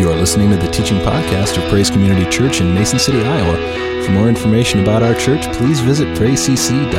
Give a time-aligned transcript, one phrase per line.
[0.00, 4.02] You are listening to the teaching podcast of Praise Community Church in Mason City, Iowa.
[4.02, 6.90] For more information about our church, please visit praisecc.org.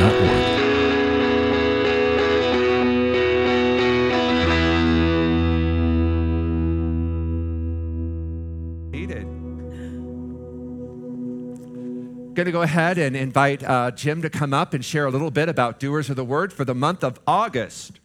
[12.34, 15.32] Going to go ahead and invite uh, Jim to come up and share a little
[15.32, 17.98] bit about Doers of the Word for the month of August.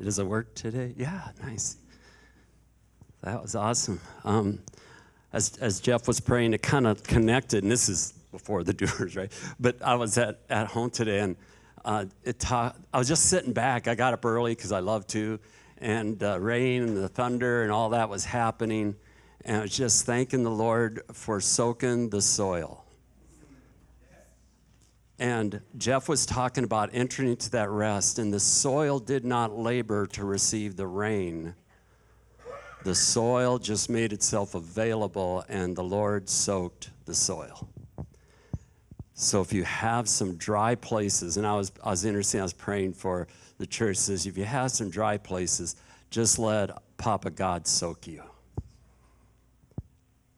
[0.00, 0.94] Does it work today?
[0.96, 1.76] Yeah, nice.
[3.22, 4.00] That was awesome.
[4.24, 4.60] Um,
[5.32, 9.16] as, as Jeff was praying, it kind of connected, and this is before the doers,
[9.16, 9.32] right?
[9.58, 11.36] But I was at, at home today, and
[11.84, 13.88] uh, it ta- I was just sitting back.
[13.88, 15.40] I got up early because I love to,
[15.78, 18.94] and uh, rain and the thunder and all that was happening.
[19.44, 22.84] And I was just thanking the Lord for soaking the soil.
[25.18, 30.06] And Jeff was talking about entering into that rest, and the soil did not labor
[30.08, 31.54] to receive the rain.
[32.84, 37.68] The soil just made itself available, and the Lord soaked the soil.
[39.14, 42.52] So if you have some dry places, and I was, I was interested, I was
[42.52, 43.26] praying for
[43.58, 45.74] the church, says if you have some dry places,
[46.10, 48.22] just let Papa God soak you.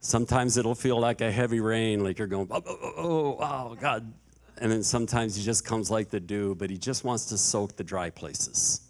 [0.00, 3.70] Sometimes it'll feel like a heavy rain, like you're going, oh, oh, oh, oh, oh,
[3.72, 4.14] oh God,
[4.60, 7.76] and then sometimes he just comes like the dew, but he just wants to soak
[7.76, 8.82] the dry places.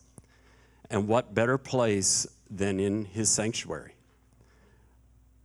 [0.90, 3.94] And what better place than in his sanctuary?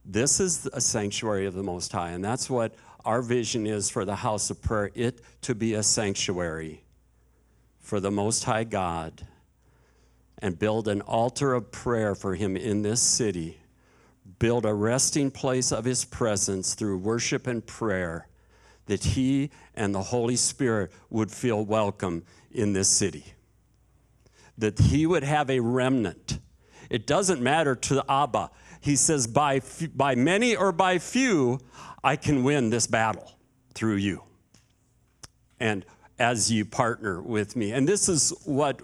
[0.04, 2.74] This is a sanctuary of the Most High, and that's what
[3.06, 6.84] our vision is for the house of prayer it to be a sanctuary
[7.80, 9.28] for the Most High God
[10.40, 13.60] and build an altar of prayer for him in this city,
[14.40, 18.28] build a resting place of his presence through worship and prayer
[18.86, 23.26] that he and the Holy Spirit would feel welcome in this city.
[24.58, 26.40] That he would have a remnant.
[26.90, 28.52] It doesn't matter to Abba.
[28.80, 29.62] He says, by,
[29.96, 31.60] by many or by few,
[32.04, 33.32] I can win this battle
[33.74, 34.24] through you.
[35.60, 35.86] And
[36.20, 37.72] as you partner with me.
[37.72, 38.82] And this is what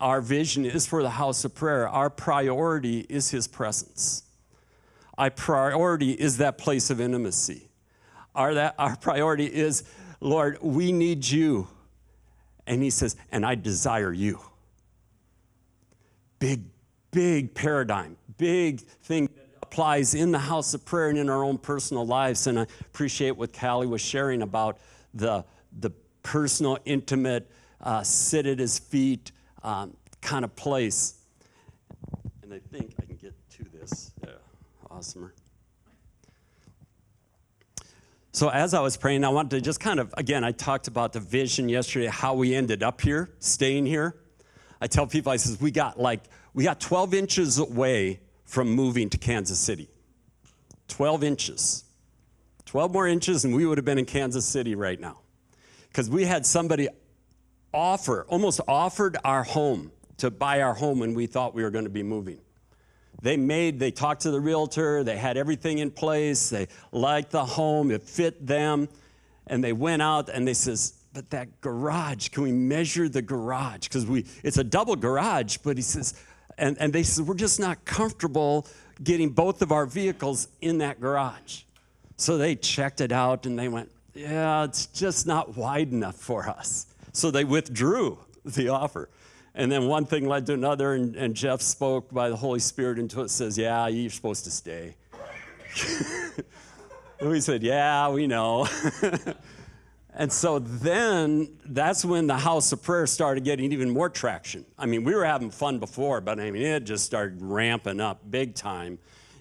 [0.00, 1.88] our vision is for the house of prayer.
[1.88, 4.22] Our priority is his presence.
[5.18, 7.69] Our priority is that place of intimacy
[8.34, 9.84] our, that, our priority is,
[10.20, 11.68] Lord, we need you.
[12.66, 14.40] And he says, and I desire you.
[16.38, 16.62] Big,
[17.10, 21.58] big paradigm, big thing that applies in the house of prayer and in our own
[21.58, 22.46] personal lives.
[22.46, 24.78] And I appreciate what Callie was sharing about
[25.12, 25.44] the,
[25.80, 25.90] the
[26.22, 31.14] personal, intimate, uh, sit at his feet um, kind of place.
[32.42, 34.12] And I think I can get to this.
[34.22, 34.30] Yeah,
[34.90, 35.30] awesomer.
[38.32, 41.12] So, as I was praying, I wanted to just kind of, again, I talked about
[41.12, 44.14] the vision yesterday, how we ended up here, staying here.
[44.80, 46.20] I tell people, I says, we got like,
[46.54, 49.88] we got 12 inches away from moving to Kansas City.
[50.88, 51.84] 12 inches.
[52.66, 55.20] 12 more inches, and we would have been in Kansas City right now.
[55.88, 56.88] Because we had somebody
[57.74, 61.84] offer, almost offered our home to buy our home when we thought we were going
[61.84, 62.38] to be moving.
[63.22, 67.44] They made, they talked to the realtor, they had everything in place, they liked the
[67.44, 68.88] home, it fit them,
[69.46, 73.88] and they went out and they says, but that garage, can we measure the garage?
[73.88, 76.14] Because we it's a double garage, but he says,
[76.56, 78.66] and, and they said, we're just not comfortable
[79.02, 81.62] getting both of our vehicles in that garage.
[82.16, 86.48] So they checked it out and they went, yeah, it's just not wide enough for
[86.48, 86.86] us.
[87.12, 89.08] So they withdrew the offer.
[89.54, 92.98] And then one thing led to another, and, and Jeff spoke by the Holy Spirit
[92.98, 94.94] into it, says, Yeah, you're supposed to stay.
[97.20, 98.68] we said, Yeah, we know.
[100.14, 104.64] and so then that's when the house of prayer started getting even more traction.
[104.78, 108.20] I mean, we were having fun before, but I mean, it just started ramping up
[108.30, 108.98] big time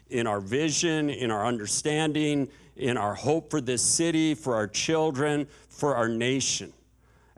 [0.09, 5.47] in our vision, in our understanding, in our hope for this city, for our children,
[5.69, 6.73] for our nation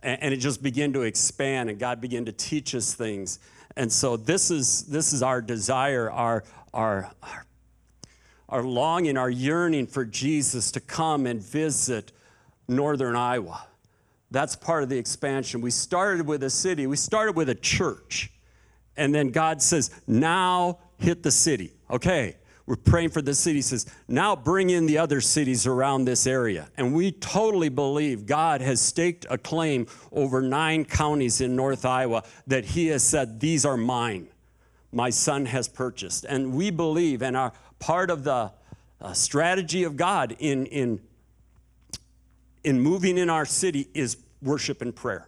[0.04, 3.40] and, it just began to expand and god began to teach us things.
[3.76, 6.44] And so this is this is our desire our
[6.74, 7.46] our our,
[8.50, 12.12] our longing our yearning for jesus to come and visit
[12.68, 13.66] northern iowa.
[14.32, 15.62] That's part of the expansion.
[15.62, 16.88] We started with a city.
[16.88, 18.32] We started with a church.
[18.98, 21.74] And then god says now hit the city.
[21.90, 22.36] Okay
[22.72, 23.58] we're praying for the city.
[23.58, 26.70] He says, now bring in the other cities around this area.
[26.78, 32.24] And we totally believe God has staked a claim over nine counties in North Iowa
[32.48, 34.30] that He has said, These are mine.
[34.94, 36.24] My son has purchased.
[36.24, 38.54] And we believe, and are part of the
[39.02, 41.02] uh, strategy of God in, in,
[42.64, 45.28] in moving in our city is worship and prayer.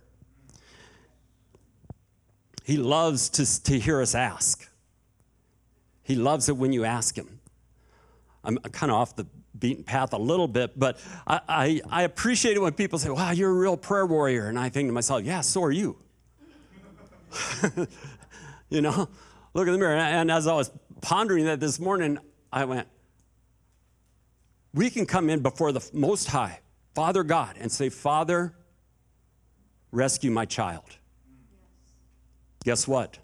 [2.64, 4.66] He loves to, to hear us ask.
[6.04, 7.33] He loves it when you ask Him.
[8.44, 9.26] I'm kind of off the
[9.58, 13.32] beaten path a little bit, but I, I, I, appreciate it when people say, wow,
[13.32, 14.48] you're a real prayer warrior.
[14.48, 15.98] And I think to myself, yeah, so are you.
[18.70, 19.08] you know,
[19.54, 19.96] look in the mirror.
[19.96, 22.20] And as I was pondering that this morning,
[22.52, 22.88] I went,
[24.74, 26.60] we can come in before the Most High,
[26.96, 28.54] Father God, and say, Father,
[29.92, 30.98] rescue my child.
[32.66, 33.20] Guess what?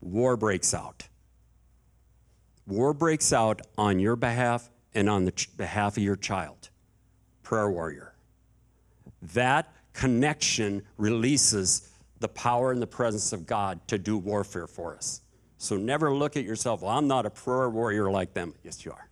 [0.00, 1.08] War breaks out.
[2.66, 6.70] War breaks out on your behalf and on the ch- behalf of your child.
[7.42, 8.14] Prayer warrior.
[9.34, 11.88] That connection releases
[12.20, 15.20] the power and the presence of God to do warfare for us.
[15.58, 18.54] So never look at yourself, well, I'm not a prayer warrior like them.
[18.62, 19.06] Yes, you are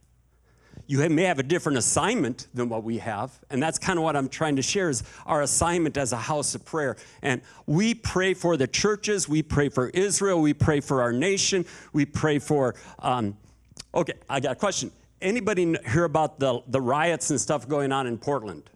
[0.87, 4.17] you may have a different assignment than what we have and that's kind of what
[4.17, 8.35] i'm trying to share is our assignment as a house of prayer and we pray
[8.35, 12.75] for the churches we pray for israel we pray for our nation we pray for
[12.99, 13.37] um,
[13.95, 14.91] okay i got a question
[15.23, 18.69] anybody hear about the, the riots and stuff going on in portland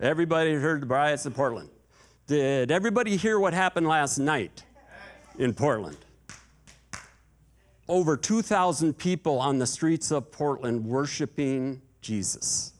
[0.00, 1.68] everybody heard the riots in portland
[2.26, 4.64] did everybody hear what happened last night
[5.38, 5.96] in portland
[7.88, 12.72] over 2,000 people on the streets of Portland worshiping Jesus.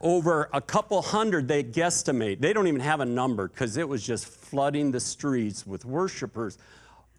[0.00, 2.40] Over a couple hundred, they guesstimate.
[2.40, 6.58] They don't even have a number because it was just flooding the streets with worshipers.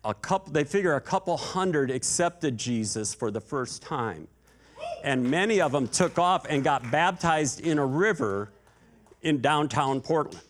[0.06, 4.28] A couple, they figure a couple hundred accepted Jesus for the first time.
[5.04, 8.52] And many of them took off and got baptized in a river
[9.24, 10.42] in downtown Portland.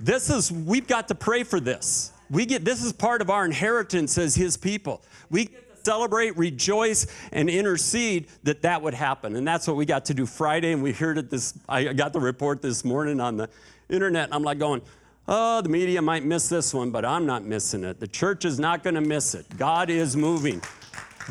[0.00, 2.12] This is, we've got to pray for this.
[2.28, 5.02] We get this is part of our inheritance as his people.
[5.30, 5.50] We
[5.84, 9.36] celebrate, rejoice, and intercede that that would happen.
[9.36, 10.72] And that's what we got to do Friday.
[10.72, 13.48] And we heard it this, I got the report this morning on the
[13.88, 14.24] internet.
[14.24, 14.82] And I'm like going,
[15.26, 18.00] oh, the media might miss this one, but I'm not missing it.
[18.00, 19.46] The church is not going to miss it.
[19.56, 20.62] God is moving.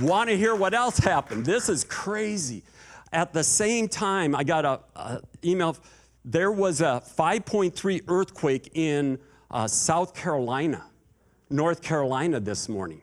[0.01, 1.45] Want to hear what else happened?
[1.45, 2.63] This is crazy.
[3.11, 5.77] At the same time, I got an email.
[6.25, 9.19] There was a 5.3 earthquake in
[9.51, 10.83] uh, South Carolina,
[11.49, 13.01] North Carolina this morning.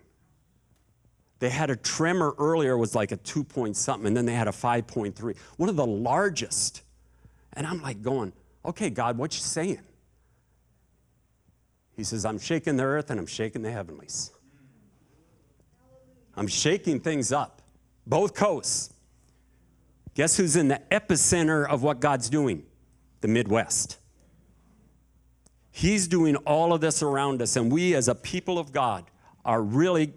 [1.39, 4.49] They had a tremor earlier, was like a two point something, and then they had
[4.49, 6.83] a 5.3, one of the largest.
[7.53, 8.33] And I'm like going,
[8.65, 9.81] okay, God, what you saying?
[12.01, 14.31] He says, I'm shaking the earth and I'm shaking the heavenlies.
[16.35, 17.61] I'm shaking things up,
[18.07, 18.95] both coasts.
[20.15, 22.65] Guess who's in the epicenter of what God's doing?
[23.21, 23.99] The Midwest.
[25.71, 29.05] He's doing all of this around us, and we as a people of God
[29.45, 30.15] are really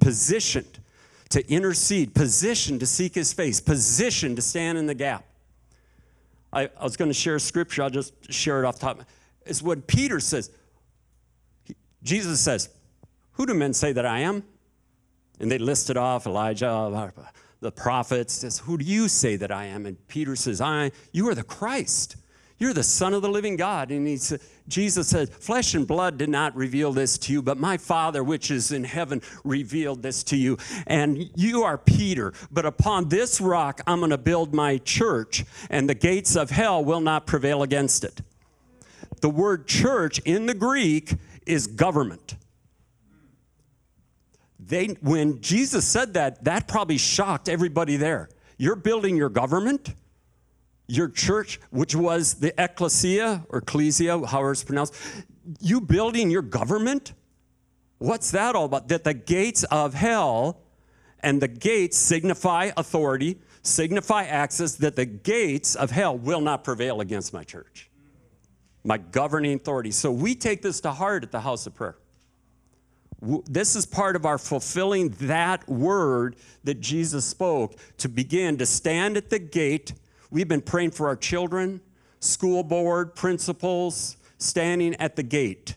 [0.00, 0.80] positioned
[1.28, 5.24] to intercede, positioned to seek his face, positioned to stand in the gap.
[6.52, 9.04] I, I was going to share scripture, I'll just share it off top.
[9.46, 10.50] It's what Peter says.
[12.04, 12.68] Jesus says,
[13.32, 14.44] Who do men say that I am?
[15.40, 17.12] And they listed off Elijah,
[17.60, 18.34] the prophets.
[18.34, 19.86] Says, Who do you say that I am?
[19.86, 22.16] And Peter says, I, You are the Christ.
[22.58, 23.90] You're the Son of the living God.
[23.90, 27.58] And he said, Jesus said, Flesh and blood did not reveal this to you, but
[27.58, 30.56] my Father, which is in heaven, revealed this to you.
[30.86, 35.88] And you are Peter, but upon this rock I'm going to build my church, and
[35.88, 38.22] the gates of hell will not prevail against it.
[39.20, 41.14] The word church in the Greek
[41.46, 42.36] is government.
[44.58, 48.30] They, when Jesus said that, that probably shocked everybody there.
[48.56, 49.92] You're building your government?
[50.86, 54.94] your church, which was the ecclesia or ecclesia, however it's pronounced,
[55.60, 57.12] you building your government?
[57.98, 58.88] What's that all about?
[58.88, 60.60] That the gates of hell
[61.20, 67.00] and the gates signify authority, signify access, that the gates of hell will not prevail
[67.00, 67.90] against my church,
[68.84, 69.90] my governing authority.
[69.90, 71.96] So we take this to heart at the house of prayer.
[73.46, 79.16] This is part of our fulfilling that word that Jesus spoke to begin to stand
[79.16, 79.94] at the gate
[80.34, 81.80] We've been praying for our children,
[82.18, 85.76] school board, principals, standing at the gate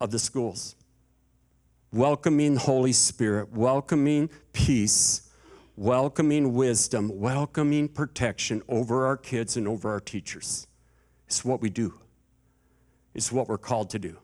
[0.00, 0.74] of the schools,
[1.92, 5.30] welcoming Holy Spirit, welcoming peace,
[5.76, 10.66] welcoming wisdom, welcoming protection over our kids and over our teachers.
[11.26, 11.94] It's what we do,
[13.14, 14.16] it's what we're called to do.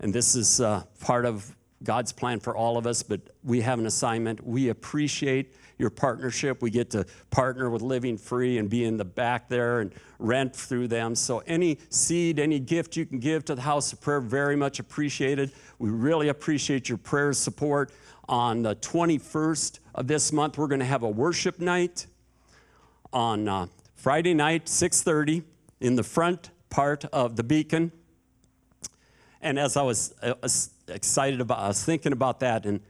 [0.00, 3.78] And this is uh, part of God's plan for all of us, but we have
[3.78, 4.46] an assignment.
[4.46, 6.60] We appreciate your partnership.
[6.60, 10.54] We get to partner with Living Free and be in the back there and rent
[10.54, 11.14] through them.
[11.14, 14.78] So, any seed, any gift you can give to the House of Prayer, very much
[14.78, 15.52] appreciated.
[15.78, 17.92] We really appreciate your prayer support.
[18.28, 22.06] On the 21st of this month, we're going to have a worship night
[23.12, 25.42] on uh, Friday night, 6:30,
[25.80, 27.92] in the front part of the Beacon.
[29.40, 30.34] And as I was, I
[30.88, 32.80] excited about, I was thinking about that, and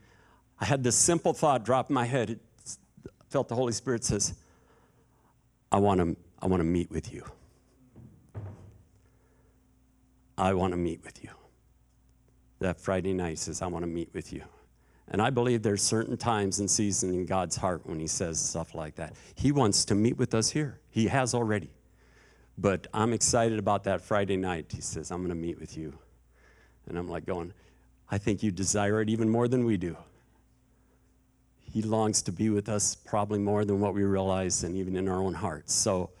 [0.59, 2.29] I had this simple thought drop in my head.
[2.29, 2.39] It
[3.29, 4.33] felt the Holy Spirit says,
[5.71, 7.23] I want to, I want to meet with you.
[10.37, 11.29] I want to meet with you.
[12.59, 14.43] That Friday night says, I want to meet with you.
[15.07, 18.75] And I believe there's certain times and seasons in God's heart when He says stuff
[18.75, 19.13] like that.
[19.35, 20.79] He wants to meet with us here.
[20.89, 21.69] He has already.
[22.61, 24.67] But I'm excited about that Friday night.
[24.69, 25.97] He says, I'm going to meet with you.
[26.87, 27.53] And I'm like going,
[28.11, 29.97] I think you desire it even more than we do.
[31.59, 35.07] He longs to be with us probably more than what we realize and even in
[35.07, 35.73] our own hearts.
[35.73, 36.11] So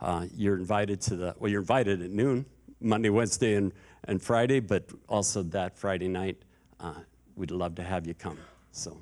[0.00, 2.44] uh, you're invited to the, well, you're invited at noon,
[2.80, 3.70] Monday, Wednesday, and,
[4.04, 6.38] and Friday, but also that Friday night,
[6.80, 6.94] uh,
[7.36, 8.38] we'd love to have you come.
[8.72, 8.96] So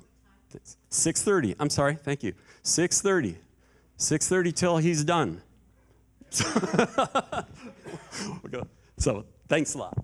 [0.91, 2.33] 6.30, I'm sorry, thank you.
[2.63, 3.37] 6.30,
[3.97, 5.41] 6.30 till he's done.
[8.97, 9.97] so thanks a lot.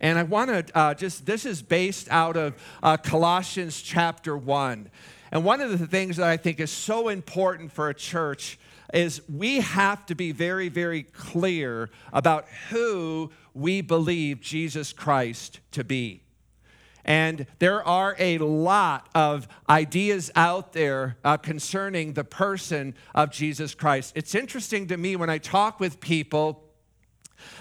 [0.00, 4.90] And I want to uh, just, this is based out of uh, Colossians chapter 1.
[5.30, 8.58] And one of the things that I think is so important for a church
[8.92, 15.84] is we have to be very, very clear about who we believe Jesus Christ to
[15.84, 16.21] be.
[17.04, 23.74] And there are a lot of ideas out there uh, concerning the person of Jesus
[23.74, 24.12] Christ.
[24.16, 26.64] It's interesting to me when I talk with people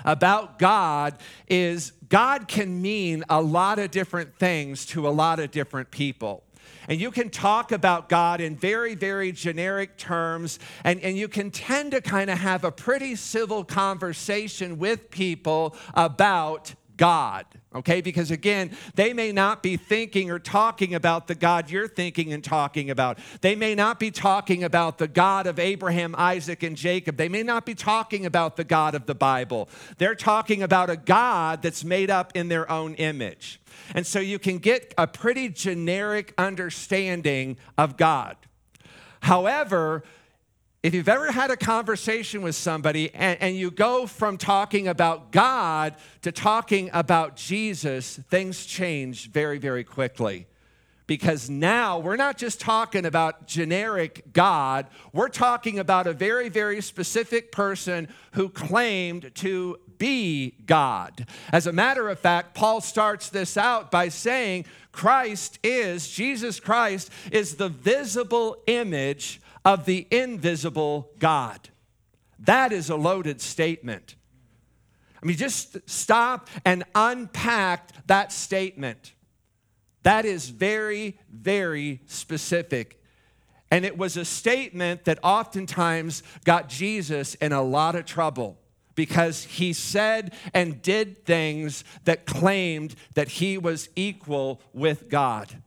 [0.05, 1.15] about God
[1.47, 6.43] is God can mean a lot of different things to a lot of different people.
[6.87, 11.51] And you can talk about God in very, very generic terms, and, and you can
[11.51, 17.99] tend to kind of have a pretty civil conversation with people about God, okay?
[17.99, 22.43] Because again, they may not be thinking or talking about the God you're thinking and
[22.43, 23.17] talking about.
[23.41, 27.17] They may not be talking about the God of Abraham, Isaac, and Jacob.
[27.17, 29.67] They may not be talking about the God of the Bible.
[29.97, 33.59] They're talking about a God that's made up in their own image.
[33.95, 38.37] And so you can get a pretty generic understanding of God.
[39.21, 40.03] However,
[40.83, 45.31] if you've ever had a conversation with somebody and, and, you go from talking about
[45.31, 50.47] God to talking about Jesus, things change very, very quickly.
[51.05, 56.81] Because now we're not just talking about generic God, we're talking about a very, very
[56.81, 61.27] specific person who claimed to be God.
[61.51, 67.11] As a matter of fact, Paul starts this out by saying Christ is, Jesus Christ
[67.31, 71.69] is the visible image of the invisible God.
[72.39, 74.15] That is a loaded statement.
[75.21, 79.13] I mean, just stop and unpack that statement.
[80.03, 82.99] That is very, very specific.
[83.69, 88.57] And it was a statement that oftentimes got Jesus in a lot of trouble
[88.95, 95.61] because he said and did things that claimed that he was equal with God.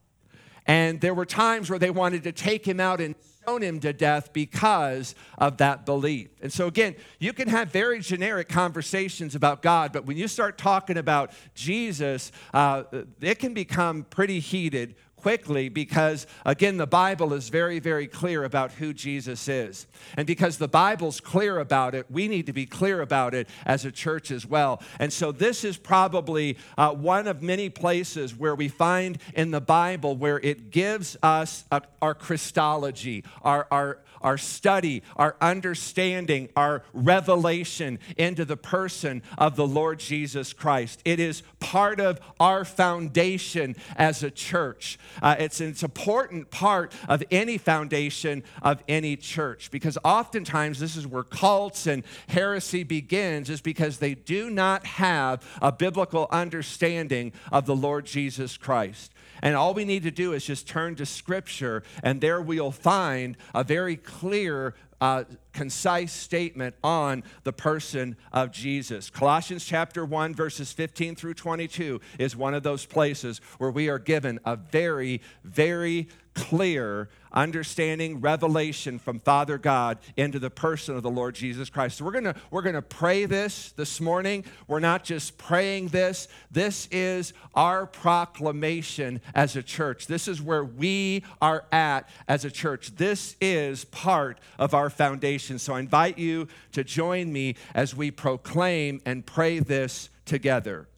[0.67, 3.93] And there were times where they wanted to take him out and stone him to
[3.93, 6.29] death because of that belief.
[6.41, 10.57] And so, again, you can have very generic conversations about God, but when you start
[10.57, 12.85] talking about Jesus, uh,
[13.21, 18.73] it can become pretty heated quickly because, again, the Bible is very, very clear about
[18.73, 19.87] who Jesus is.
[20.19, 23.87] And because the Bible's clear about it, we need to be clear about it as
[23.87, 24.83] a church as well.
[24.99, 29.63] And so, this is probably uh, one of many places where we find in the
[29.63, 36.83] Bible where it gives us a, our Christology, our, our our study, our understanding, our
[36.93, 41.01] revelation into the person of the Lord Jesus Christ.
[41.05, 44.99] It is part of our foundation as a church.
[45.23, 51.07] Uh, it's an important part of any foundation of any church because oftentimes this is
[51.07, 57.67] where cults and heresy begins, is because they do not have a biblical understanding of
[57.67, 59.13] the Lord Jesus Christ.
[59.43, 63.37] And all we need to do is just turn to Scripture, and there we'll find
[63.55, 69.11] a very clear uh, concise statement on the person of Jesus.
[69.11, 73.99] Colossians chapter 1, verses 15 through 22 is one of those places where we are
[73.99, 81.11] given a very, very clear understanding revelation from father god into the person of the
[81.11, 81.99] lord jesus christ.
[81.99, 84.45] So we're gonna we're gonna pray this this morning.
[84.67, 86.29] We're not just praying this.
[86.51, 90.07] This is our proclamation as a church.
[90.07, 92.97] This is where we are at as a church.
[92.97, 95.59] This is part of our foundation.
[95.59, 100.89] So i invite you to join me as we proclaim and pray this together.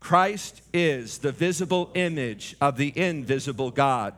[0.00, 4.14] Christ is the visible image of the invisible god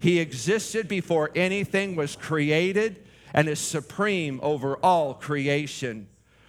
[0.00, 6.08] he existed before anything was created and is supreme over all creation.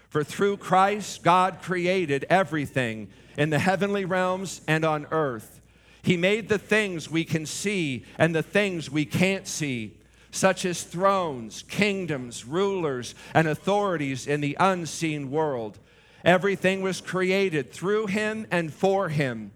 [0.10, 5.62] For through Christ, God created everything, in the heavenly realms and on earth.
[6.02, 9.98] He made the things we can see and the things we can't see,
[10.32, 15.78] such as thrones, kingdoms, rulers, and authorities in the unseen world.
[16.24, 19.52] Everything was created through him and for him.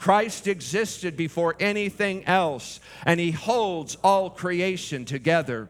[0.00, 5.68] Christ existed before anything else, and he holds all creation together.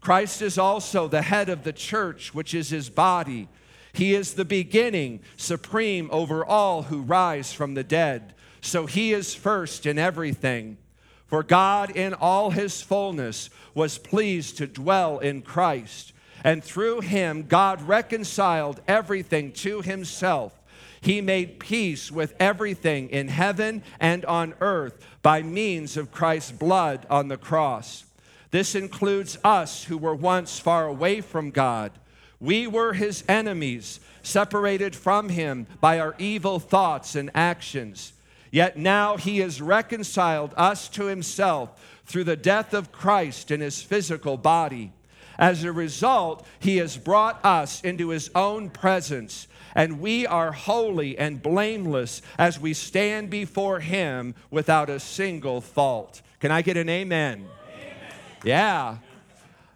[0.00, 3.48] Christ is also the head of the church, which is his body.
[3.92, 8.32] He is the beginning, supreme over all who rise from the dead.
[8.62, 10.78] So he is first in everything.
[11.26, 16.14] For God, in all his fullness, was pleased to dwell in Christ.
[16.42, 20.58] And through him, God reconciled everything to himself
[21.00, 27.06] he made peace with everything in heaven and on earth by means of Christ's blood
[27.10, 28.04] on the cross.
[28.50, 31.92] This includes us who were once far away from God.
[32.40, 38.12] We were his enemies, separated from him by our evil thoughts and actions.
[38.50, 43.82] Yet now he has reconciled us to himself through the death of Christ in his
[43.82, 44.92] physical body.
[45.38, 51.16] As a result, he has brought us into his own presence and we are holy
[51.18, 56.22] and blameless as we stand before Him without a single fault.
[56.40, 57.46] Can I get an amen?
[57.68, 58.14] amen?
[58.42, 58.96] Yeah.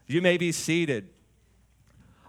[0.06, 1.10] You may be seated.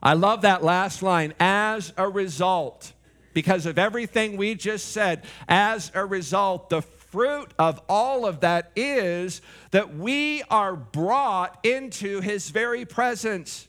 [0.03, 2.91] I love that last line as a result,
[3.33, 8.71] because of everything we just said, as a result, the fruit of all of that
[8.75, 13.67] is that we are brought into His very presence.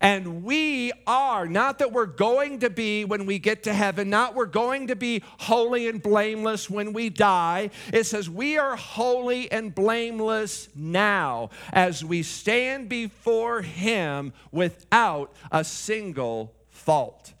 [0.00, 4.34] And we are, not that we're going to be when we get to heaven, not
[4.34, 7.70] we're going to be holy and blameless when we die.
[7.92, 15.64] It says we are holy and blameless now as we stand before Him without a
[15.64, 17.32] single fault.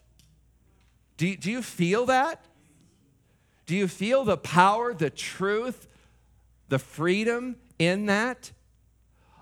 [1.16, 2.44] Do do you feel that?
[3.66, 5.88] Do you feel the power, the truth,
[6.68, 8.52] the freedom in that?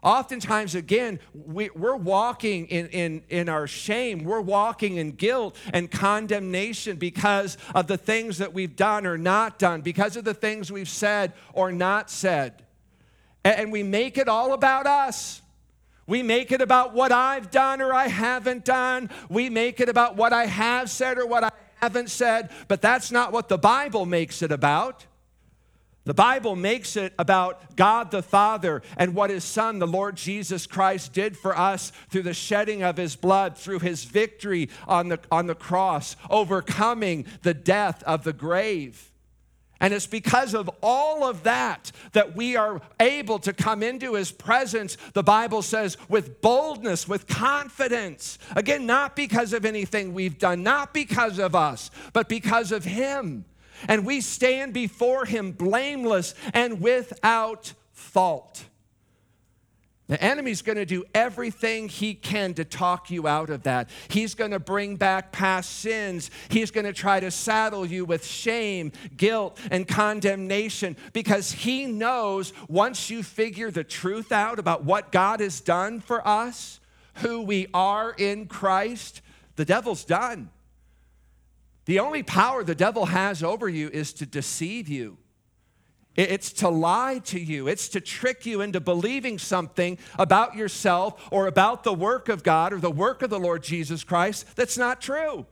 [0.04, 4.22] Oftentimes, again, we, are walking in, in, in our shame.
[4.22, 9.58] We're walking in guilt and condemnation because of the things that we've done or not
[9.58, 12.64] done, because of the things we've said or not said.
[13.44, 15.40] And, and we make it all about us.
[16.06, 19.08] We make it about what I've done or I haven't done.
[19.30, 23.10] We make it about what I have said or what I haven't said, but that's
[23.10, 25.06] not what the Bible makes it about.
[26.04, 30.66] The Bible makes it about God the Father and what His Son, the Lord Jesus
[30.66, 35.18] Christ, did for us through the shedding of His blood, through His victory on the,
[35.32, 39.10] on the cross, overcoming the death of the grave.
[39.80, 44.30] And it's because of all of that that we are able to come into His
[44.30, 48.38] presence, the Bible says, with boldness, with confidence.
[48.54, 53.46] Again, not because of anything we've done, not because of us, but because of Him
[53.88, 58.64] and we stand before him blameless and without fault.
[60.06, 63.88] The enemy's going to do everything he can to talk you out of that.
[64.08, 66.30] He's going to bring back past sins.
[66.50, 72.52] He's going to try to saddle you with shame, guilt, and condemnation because he knows
[72.68, 76.80] once you figure the truth out about what God has done for us,
[77.16, 79.22] who we are in Christ,
[79.56, 80.50] the devil's done.
[81.84, 85.18] The only power the devil has over you is to deceive you.
[86.16, 87.66] It's to lie to you.
[87.66, 92.72] It's to trick you into believing something about yourself or about the work of God
[92.72, 95.46] or the work of the Lord Jesus Christ that's not true.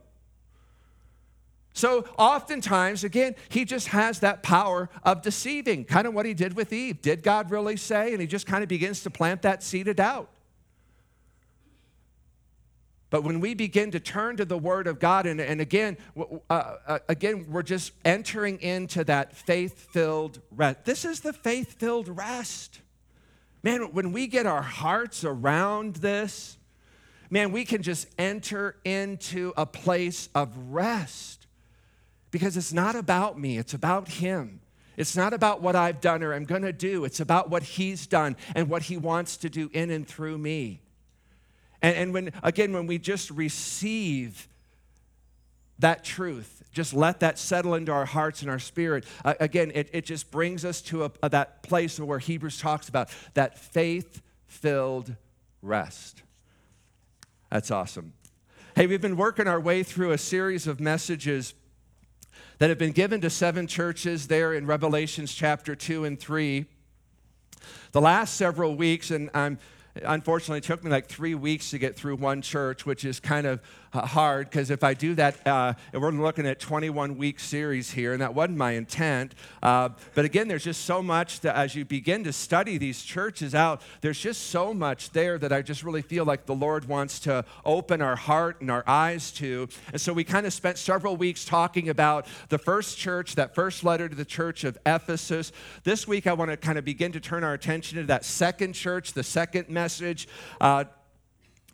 [1.75, 6.55] So, oftentimes, again, he just has that power of deceiving, kind of what he did
[6.55, 7.01] with Eve.
[7.01, 8.11] Did God really say?
[8.11, 10.29] And he just kind of begins to plant that seed of doubt.
[13.13, 16.23] But when we begin to turn to the Word of God, and, and again, uh,
[16.49, 20.85] uh, again, we're just entering into that faith-filled rest.
[20.85, 22.81] This is the faith-filled rest.
[23.61, 26.57] Man, when we get our hearts around this,
[27.29, 31.45] man, we can just enter into a place of rest
[32.31, 34.59] because it's not about me, it's about Him.
[34.97, 37.05] It's not about what I've done or I'm going to do.
[37.05, 40.82] It's about what He's done and what He wants to do in and through me.
[41.83, 44.47] And, and when, again, when we just receive
[45.79, 49.89] that truth, just let that settle into our hearts and our spirit, uh, again, it,
[49.91, 54.21] it just brings us to a, a, that place where Hebrews talks about that faith
[54.47, 55.13] filled
[55.61, 56.23] rest.
[57.51, 58.13] That's awesome.
[58.75, 61.53] Hey, we've been working our way through a series of messages
[62.57, 66.65] that have been given to seven churches there in Revelations chapter 2 and 3.
[67.91, 69.59] The last several weeks, and I'm
[69.95, 73.45] unfortunately, it took me like three weeks to get through one church, which is kind
[73.45, 73.61] of
[73.93, 78.21] hard because if I do that, uh, we're looking at 21 week series here, and
[78.21, 79.35] that wasn't my intent.
[79.61, 83.53] Uh, but again, there's just so much that as you begin to study these churches
[83.53, 87.19] out, there's just so much there that I just really feel like the Lord wants
[87.21, 89.67] to open our heart and our eyes to.
[89.91, 93.83] And so we kind of spent several weeks talking about the first church, that first
[93.83, 95.51] letter to the church of Ephesus.
[95.83, 98.73] This week, I want to kind of begin to turn our attention to that second
[98.73, 100.27] church, the second message.
[100.59, 100.85] Uh,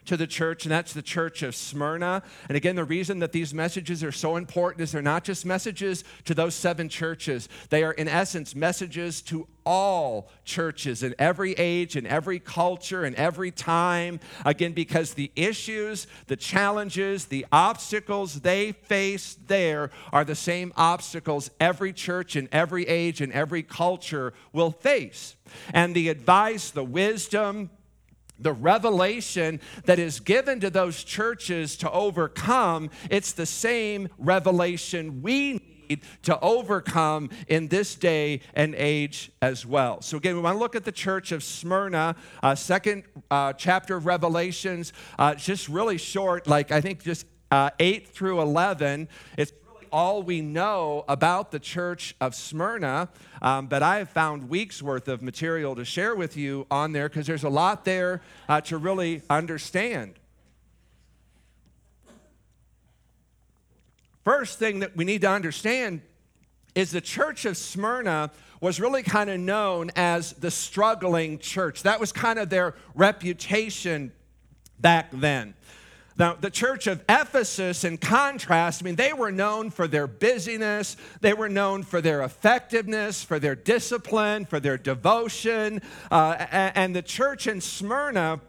[0.10, 2.24] to the church, and that's the church of Smyrna.
[2.48, 6.04] And again, the reason that these messages are so important is they're not just messages
[6.26, 11.96] to those seven churches, they are, in essence, messages to all churches in every age,
[11.96, 14.20] in every culture, in every time.
[14.44, 21.52] Again, because the issues, the challenges, the obstacles they face there are the same obstacles
[21.60, 25.36] every church in every age and every culture will face.
[25.72, 27.70] And the advice, the wisdom,
[28.40, 35.62] the revelation that is given to those churches to overcome, it's the same revelation we
[35.90, 40.02] need to overcome in this day and age as well.
[40.02, 43.96] So, again, we want to look at the church of Smyrna, uh, second uh, chapter
[43.96, 49.08] of Revelations, uh, just really short, like I think just uh, 8 through 11.
[49.38, 49.52] It's
[49.92, 53.10] all we know about the church of Smyrna,
[53.42, 57.10] um, but I have found weeks worth of material to share with you on there
[57.10, 60.14] because there's a lot there uh, to really understand.
[64.24, 66.02] First thing that we need to understand
[66.76, 71.84] is the church of Smyrna was really kind of known as the struggling church.
[71.84, 74.12] That was kind of their reputation
[74.80, 75.54] back then.
[76.20, 80.98] Now, the church of Ephesus, in contrast, I mean, they were known for their busyness,
[81.22, 85.82] they were known for their effectiveness, for their discipline, for their devotion.
[86.12, 88.42] Uh, and the church in Smyrna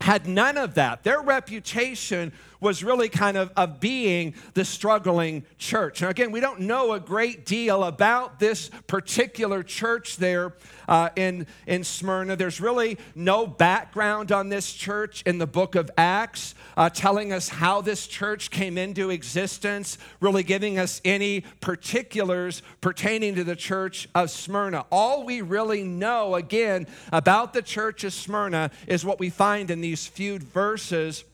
[0.00, 1.04] had none of that.
[1.04, 6.02] Their reputation was really kind of of being the struggling church.
[6.02, 10.54] Now, again, we don't know a great deal about this particular church there
[10.88, 12.36] uh, in, in Smyrna.
[12.36, 17.48] There's really no background on this church in the book of Acts, uh, telling us
[17.48, 24.08] how this church came into existence, really giving us any particulars pertaining to the church
[24.14, 24.86] of Smyrna.
[24.90, 29.80] All we really know, again, about the church of Smyrna is what we find in
[29.80, 31.24] these few verses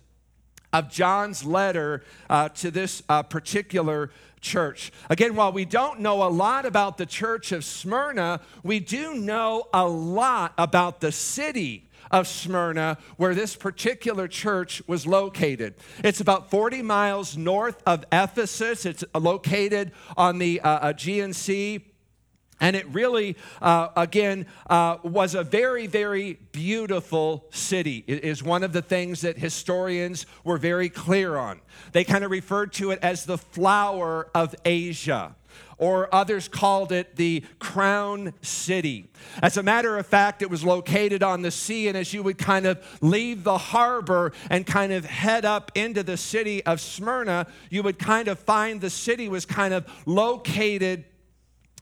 [0.73, 4.93] of John's letter uh, to this uh, particular church.
[5.09, 9.69] Again, while we don't know a lot about the church of Smyrna, we do know
[9.73, 15.75] a lot about the city of Smyrna, where this particular church was located.
[16.03, 18.85] It's about 40 miles north of Ephesus.
[18.85, 21.85] It's located on the uh, Aegean Sea
[22.61, 28.05] and it really, uh, again, uh, was a very, very beautiful city.
[28.07, 31.61] It is one of the things that historians were very clear on.
[31.93, 35.35] They kind of referred to it as the flower of Asia
[35.79, 39.11] or others called it the crown city.
[39.43, 42.37] As a matter of fact, it was located on the sea, and as you would
[42.37, 47.47] kind of leave the harbor and kind of head up into the city of Smyrna,
[47.71, 51.05] you would kind of find the city was kind of located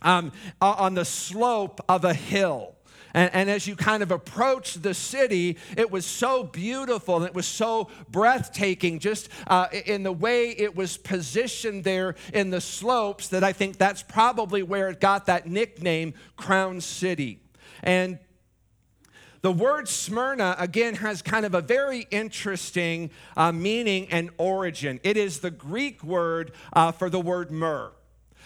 [0.02, 2.74] um, on the slope of a hill.
[3.14, 7.34] And, and, as you kind of approached the city, it was so beautiful and it
[7.34, 13.28] was so breathtaking just uh, in the way it was positioned there in the slopes
[13.28, 17.40] that I think that's probably where it got that nickname, Crown City.
[17.82, 18.18] And
[19.40, 25.00] the word Smyrna, again, has kind of a very interesting uh, meaning and origin.
[25.02, 27.92] It is the Greek word uh, for the word myrrh.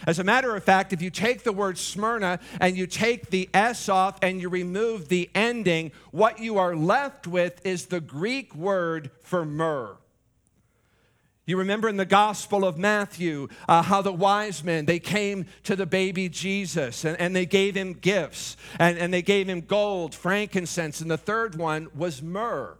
[0.07, 3.49] As a matter of fact, if you take the word Smyrna and you take the
[3.55, 8.55] S off and you remove the ending, what you are left with is the Greek
[8.55, 9.97] word for myrrh.
[11.45, 15.75] You remember in the Gospel of Matthew uh, how the wise men, they came to
[15.75, 20.15] the baby Jesus and, and they gave him gifts and, and they gave him gold,
[20.15, 22.77] frankincense, and the third one was myrrh.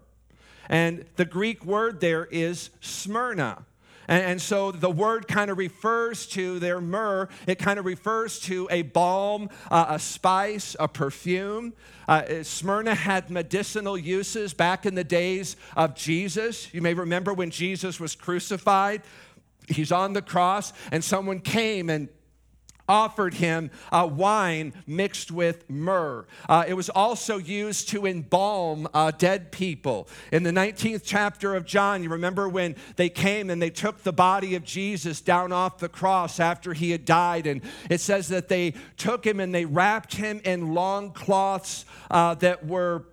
[0.69, 3.67] And the Greek word there is Smyrna.
[4.13, 8.39] And, and so the word kind of refers to their myrrh, it kind of refers
[8.41, 11.73] to a balm, uh, a spice, a perfume.
[12.07, 16.73] Uh, Smyrna had medicinal uses back in the days of Jesus.
[16.75, 19.01] You may remember when Jesus was crucified,
[19.67, 22.11] he's on the cross, and someone came and
[22.89, 26.27] offered him uh, wine mixed with myrrh.
[26.49, 30.09] Uh, it was also used to embalm uh, dead people.
[30.33, 34.13] In the 19th chapter of John, you remember when they came and they took the
[34.13, 38.49] body of Jesus down off the cross after he had died, and it says that
[38.49, 43.05] they took him and they wrapped him in long cloths uh, that were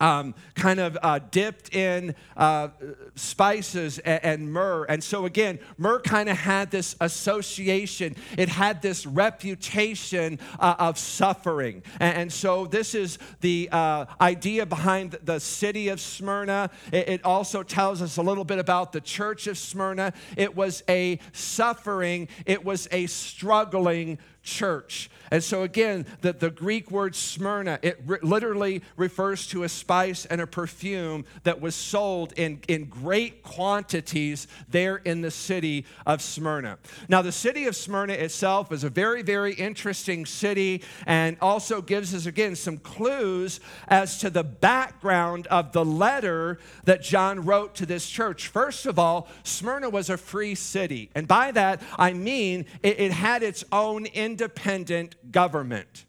[0.00, 2.68] um, kind of uh, dipped in uh,
[3.14, 4.84] spices and, and, myrrh.
[4.84, 10.98] And so, again, myrrh kind of had this association, it had this reputation uh, of
[10.98, 11.82] suffering.
[12.00, 16.70] And, and, so, this is the uh, idea behind the city of Smyrna.
[16.92, 20.12] It, it also tells us a little bit about the church of Smyrna.
[20.36, 25.10] It was a suffering, it was a struggling church.
[25.30, 30.24] And so, again, the, the Greek word Smyrna, it re- literally refers to a spice
[30.26, 36.22] and a perfume that was sold in, in great quantities there in the city of
[36.22, 36.78] Smyrna.
[37.08, 42.14] Now, the city of Smyrna itself is a very, very interesting city and also gives
[42.14, 47.86] us, again, some clues as to the background of the letter that John wrote to
[47.86, 48.48] this church.
[48.48, 51.10] First of all, Smyrna was a free city.
[51.14, 56.04] And by that, I mean it, it had its own independent government.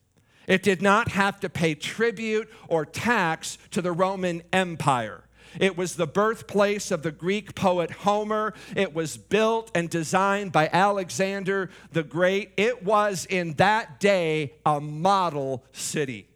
[0.47, 5.23] It did not have to pay tribute or tax to the Roman Empire.
[5.59, 8.53] It was the birthplace of the Greek poet Homer.
[8.75, 12.51] It was built and designed by Alexander the Great.
[12.57, 16.26] It was in that day a model city.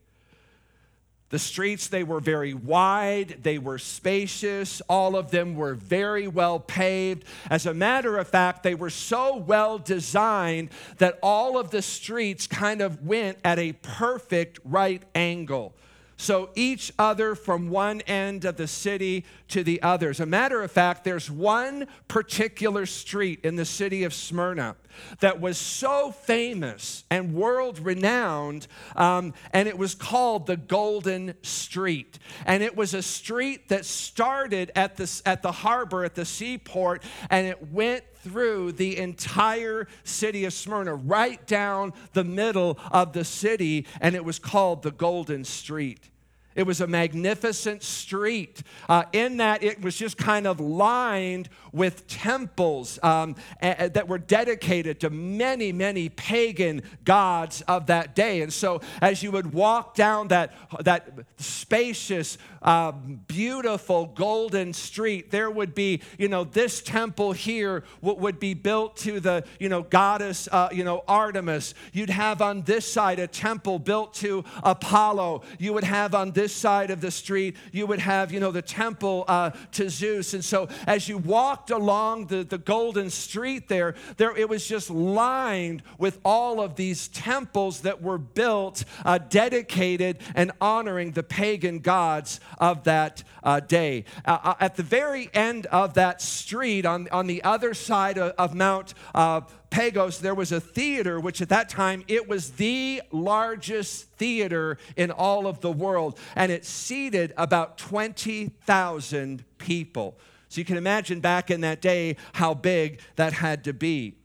[1.31, 6.59] The streets, they were very wide, they were spacious, all of them were very well
[6.59, 7.23] paved.
[7.49, 12.47] As a matter of fact, they were so well designed that all of the streets
[12.47, 15.73] kind of went at a perfect right angle.
[16.17, 20.09] So each other from one end of the city to the other.
[20.09, 24.75] As a matter of fact, there's one particular street in the city of Smyrna
[25.19, 32.19] that was so famous and world renowned, um, and it was called the Golden Street.
[32.45, 37.03] And it was a street that started at the, at the harbor, at the seaport,
[37.29, 43.23] and it went through the entire city of Smyrna, right down the middle of the
[43.23, 46.11] city, and it was called the Golden Street.
[46.53, 48.61] It was a magnificent street.
[48.89, 54.99] Uh, in that, it was just kind of lined with temples um, that were dedicated
[55.01, 58.41] to many, many pagan gods of that day.
[58.41, 65.49] And so, as you would walk down that, that spacious, uh, beautiful golden street, there
[65.49, 70.47] would be, you know, this temple here would be built to the, you know, goddess,
[70.51, 71.73] uh, you know, Artemis.
[71.93, 75.43] You'd have on this side a temple built to Apollo.
[75.57, 78.61] You would have on this side of the street, you would have, you know, the
[78.61, 80.33] temple uh, to Zeus.
[80.33, 84.67] And so, as you walk walked along the, the golden street there, there it was
[84.67, 91.21] just lined with all of these temples that were built, uh, dedicated and honoring the
[91.21, 94.03] pagan gods of that uh, day.
[94.25, 98.33] Uh, uh at the very end of that street, on, on the other side of,
[98.39, 103.03] of Mount uh, Pagos, there was a theater, which at that time it was the
[103.11, 110.17] largest theater in all of the world, and it seated about 20,000 people.
[110.51, 114.17] So you can imagine back in that day how big that had to be.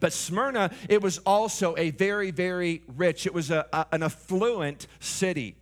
[0.00, 4.88] But Smyrna, it was also a very, very rich, it was a, a, an affluent
[4.98, 5.54] city.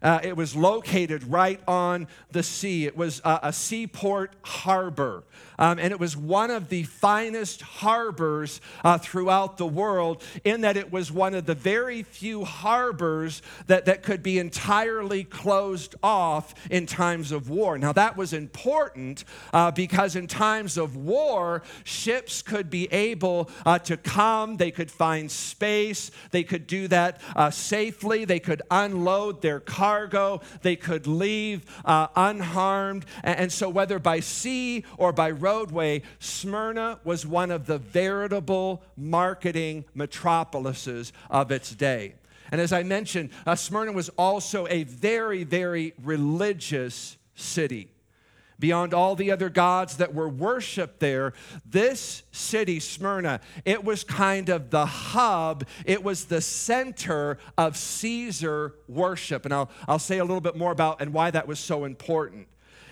[0.00, 2.86] Uh, it was located right on the sea.
[2.86, 5.24] It was a, a seaport harbor.
[5.58, 10.76] Um, and it was one of the finest harbors uh, throughout the world, in that
[10.76, 16.54] it was one of the very few harbors that, that could be entirely closed off
[16.70, 17.76] in times of war.
[17.76, 23.80] Now, that was important uh, because in times of war, ships could be able uh,
[23.80, 29.42] to come, they could find space, they could do that uh, safely, they could unload
[29.42, 33.06] their cargo, they could leave uh, unharmed.
[33.24, 38.82] And, and so, whether by sea or by roadway, Smyrna was one of the veritable
[38.96, 42.14] marketing metropolises of its day.
[42.52, 47.88] And as I mentioned, uh, Smyrna was also a very, very religious city
[48.58, 51.32] beyond all the other gods that were worshiped there,
[51.64, 58.74] this city, Smyrna, it was kind of the hub, it was the center of Caesar
[58.88, 59.44] worship.
[59.44, 62.48] And I'll, I'll say a little bit more about and why that was so important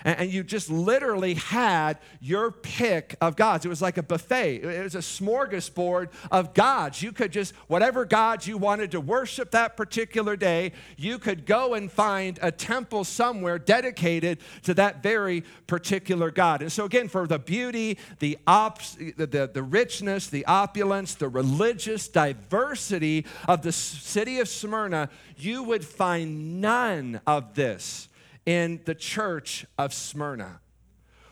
[0.06, 3.64] and, you just literally had your pick of gods.
[3.64, 7.02] It was like a buffet, it was a smorgasbord of gods.
[7.02, 11.74] You could just, whatever gods you wanted to worship that particular day, you could go
[11.74, 16.62] and find a temple somewhere dedicated to that very particular God.
[16.62, 21.28] And so, again, for the beauty, the, op- the, the, the richness, the opulence, the
[21.28, 28.08] religious diversity of the city of Smyrna, you would find none of this
[28.46, 30.60] in the church of Smyrna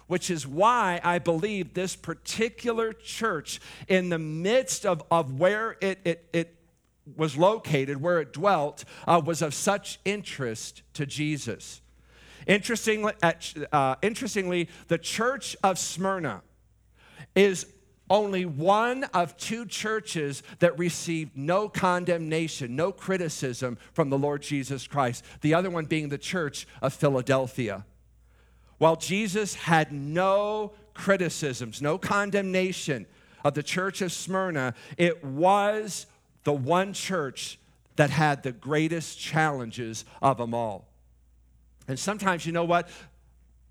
[0.07, 5.98] which is why I believe this particular church, in the midst of, of where it,
[6.05, 6.57] it, it
[7.16, 11.81] was located, where it dwelt, uh, was of such interest to Jesus.
[12.46, 13.12] Interestingly,
[13.72, 16.42] uh, interestingly, the church of Smyrna
[17.35, 17.66] is
[18.11, 24.87] only one of two churches that received no condemnation, no criticism from the Lord Jesus
[24.87, 27.85] Christ, the other one being the church of Philadelphia.
[28.79, 33.07] While Jesus had no criticisms, no condemnation
[33.45, 36.07] of the church of Smyrna, it was
[36.45, 37.59] the one church
[37.97, 40.87] that had the greatest challenges of them all.
[41.87, 42.88] And sometimes, you know what?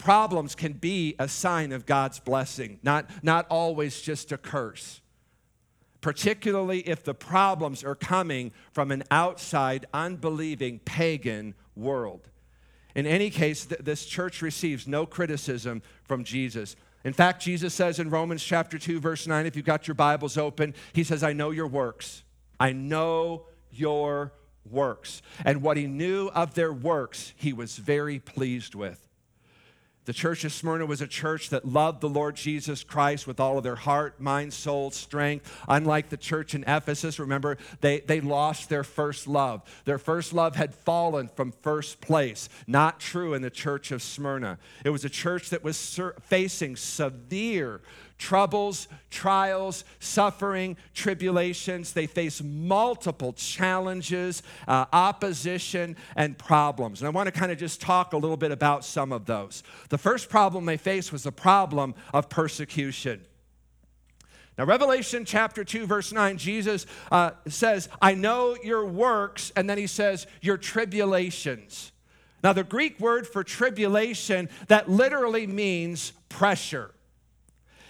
[0.04, 5.00] Problems can be a sign of God's blessing, not, not always just a curse.
[6.02, 12.28] Particularly if the problems are coming from an outside, unbelieving, pagan world.
[12.96, 16.76] In any case, th- this church receives no criticism from Jesus.
[17.06, 20.38] In fact, Jesus says in Romans chapter 2, verse 9, if you've got your Bibles
[20.38, 22.24] open, he says, I know your works.
[22.60, 24.34] I know your
[24.70, 25.22] works.
[25.46, 29.08] And what he knew of their works, he was very pleased with.
[30.06, 33.58] The church of Smyrna was a church that loved the Lord Jesus Christ with all
[33.58, 35.50] of their heart, mind, soul, strength.
[35.68, 39.62] Unlike the church in Ephesus, remember, they, they lost their first love.
[39.86, 42.50] Their first love had fallen from first place.
[42.68, 44.60] Not true in the church of Smyrna.
[44.84, 47.82] It was a church that was facing severe
[48.23, 51.91] troubles, trials, suffering, tribulations.
[51.91, 57.01] They face multiple challenges, uh, opposition, and problems.
[57.01, 59.62] And I want to kind of just talk a little bit about some of those.
[59.89, 63.25] The first problem they faced was the problem of persecution.
[64.57, 69.77] Now, Revelation chapter 2, verse 9, Jesus uh, says, I know your works, and then
[69.77, 71.91] he says, your tribulations.
[72.41, 76.91] Now, the Greek word for tribulation, that literally means pressure.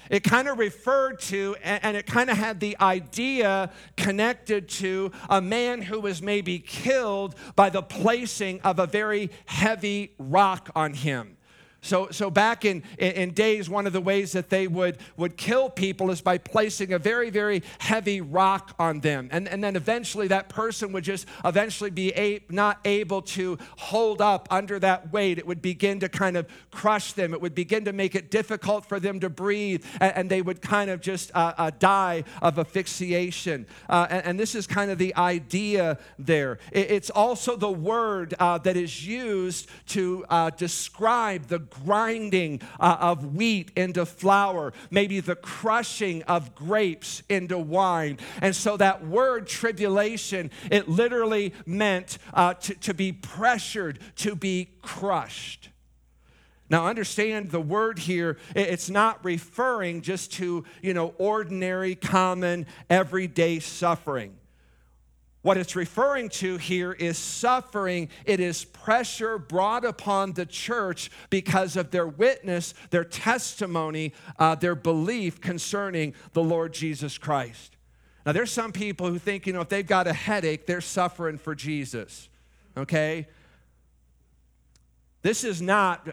[0.09, 5.41] It kind of referred to, and it kind of had the idea connected to a
[5.41, 11.37] man who was maybe killed by the placing of a very heavy rock on him.
[11.83, 15.69] So, so back in, in days, one of the ways that they would, would kill
[15.69, 19.27] people is by placing a very, very heavy rock on them.
[19.31, 24.21] And, and then eventually that person would just eventually be a, not able to hold
[24.21, 25.37] up under that weight.
[25.37, 27.33] It would begin to kind of crush them.
[27.33, 29.83] It would begin to make it difficult for them to breathe.
[29.99, 33.67] And, and they would kind of just uh, uh, die of asphyxiation.
[33.89, 36.59] Uh, and, and, this is kind of the idea there.
[36.71, 42.97] It, it's also the word uh, that is used to uh, describe the grinding uh,
[42.99, 48.17] of wheat into flour, maybe the crushing of grapes into wine.
[48.41, 54.69] And so that word tribulation, it literally meant uh, to, to be pressured, to be
[54.81, 55.69] crushed.
[56.69, 63.59] Now understand the word here, it's not referring just to, you know, ordinary, common, everyday
[63.59, 64.35] suffering.
[65.43, 68.07] What it's referring to here is suffering.
[68.25, 74.73] It is pressure brought upon the church because of their witness, their testimony, uh, their
[74.73, 77.75] belief concerning the Lord Jesus Christ.
[78.25, 81.37] Now, there's some people who think, you know, if they've got a headache, they're suffering
[81.37, 82.29] for Jesus.
[82.77, 83.27] Okay?
[85.23, 86.07] This is not.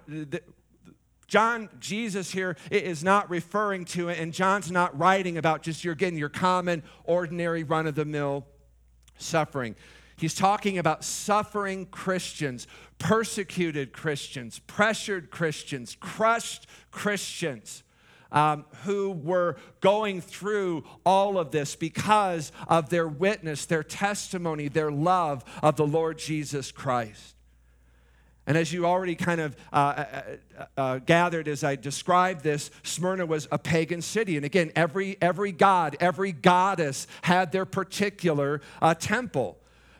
[1.29, 5.93] John, Jesus here is not referring to it, and John's not writing about just your,
[5.93, 8.45] again, your common, ordinary, run of the mill
[9.23, 9.75] suffering.
[10.17, 12.67] He's talking about suffering Christians,
[12.99, 17.83] persecuted Christians, pressured Christians, crushed Christians.
[18.33, 24.93] Um, who were going through all of this because of their witness, their testimony, their
[24.93, 27.35] love of the Lord Jesus Christ.
[28.47, 30.23] And as you already kind of uh, uh,
[30.59, 34.37] uh, uh, gathered as I described this, Smyrna was a pagan city.
[34.37, 39.59] And again, every, every god, every goddess had their particular uh, temple.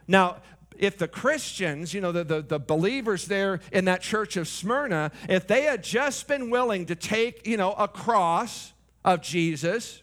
[0.09, 0.39] Now,
[0.77, 5.13] if the Christians, you know, the, the, the, believers there in that church of Smyrna,
[5.29, 8.73] if they had just been willing to take, you know, a cross
[9.05, 10.03] of Jesus,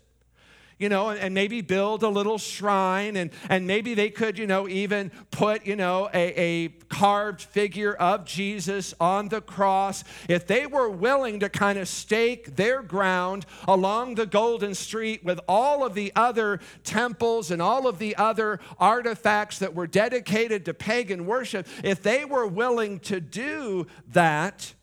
[0.80, 4.68] you know, and, maybe build a little shrine, and, and maybe they could, you know,
[4.68, 10.04] even put, you know, a, a carved figure of Jesus on the cross.
[10.28, 15.40] If they were willing to kind of stake their ground along the Golden Street with
[15.48, 20.74] all of the other temples and all of the other artifacts that were dedicated to
[20.74, 24.74] pagan worship, if they were willing to do that,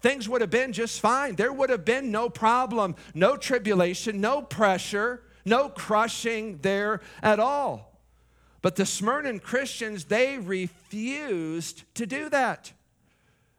[0.00, 1.34] things would have been just fine.
[1.34, 8.00] There would have been no problem, no tribulation, no pressure no crushing there at all.
[8.60, 12.72] But the Smyrna Christians, they refused to do that.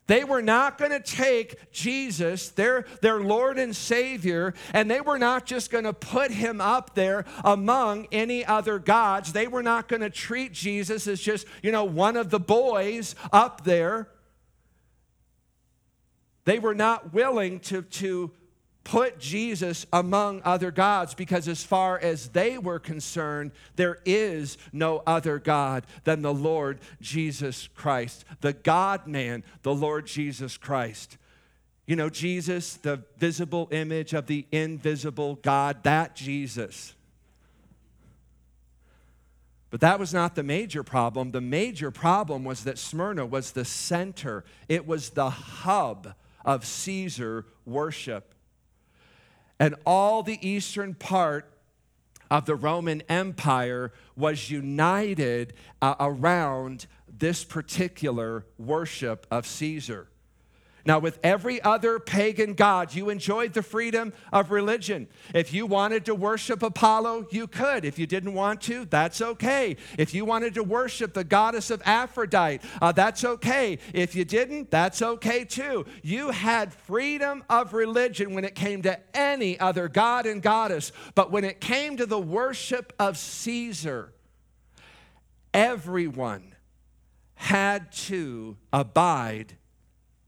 [0.09, 5.19] They were not going to take Jesus, their, their Lord and Savior, and they were
[5.19, 9.33] not just going to put him up there among any other gods.
[9.33, 13.13] They were not going to treat Jesus as just, you know, one of the boys
[13.31, 14.09] up there.
[16.45, 18.31] They were not willing to, to
[18.83, 25.03] put Jesus among other gods because, as far as they were concerned, there is no
[25.05, 31.17] other God than the Lord Jesus Christ, the God man, the Lord Jesus Christ.
[31.85, 36.93] You know, Jesus, the visible image of the invisible God, that Jesus.
[39.71, 41.31] But that was not the major problem.
[41.31, 46.13] The major problem was that Smyrna was the center, it was the hub
[46.43, 48.33] of Caesar worship
[49.59, 51.51] and all the eastern part
[52.29, 60.08] of the Roman Empire was united uh, around this particular worship of Caesar.
[60.89, 65.07] Now, with every other pagan god, you enjoyed the freedom of religion.
[65.35, 67.85] If you wanted to worship Apollo, you could.
[67.85, 69.77] If you didn't want to, that's okay.
[69.99, 73.77] If you wanted to worship the goddess of Aphrodite, uh, that's okay.
[73.93, 75.85] If you didn't, that's okay too.
[76.01, 80.91] You had freedom of religion when it came to any other god and goddess.
[81.13, 84.11] But when it came to the worship of Caesar,
[85.53, 86.55] everyone
[87.35, 89.55] had to abide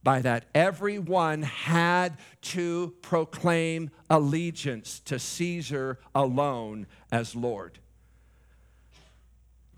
[0.03, 7.77] by that, everyone had to proclaim allegiance to Caesar alone as Lord.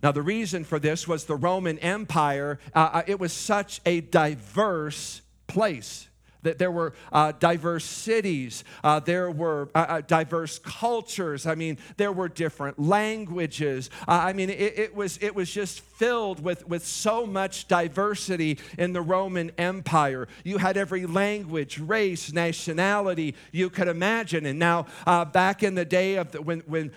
[0.01, 4.01] Now, the reason for this was the Roman Empire, uh, uh it was such a
[4.01, 6.07] diverse place
[6.43, 11.45] that there were uh, diverse cities, uh, there were uh, uh diverse cultures.
[11.45, 13.89] I mean, there were different languages.
[14.07, 18.59] Uh, I mean, it, it, was, it was just filled with, with so much diversity
[18.77, 20.27] in the Roman Empire.
[20.43, 24.45] You had every language, race, nationality you could imagine.
[24.45, 26.91] And now, uh, back in the day of the, when, when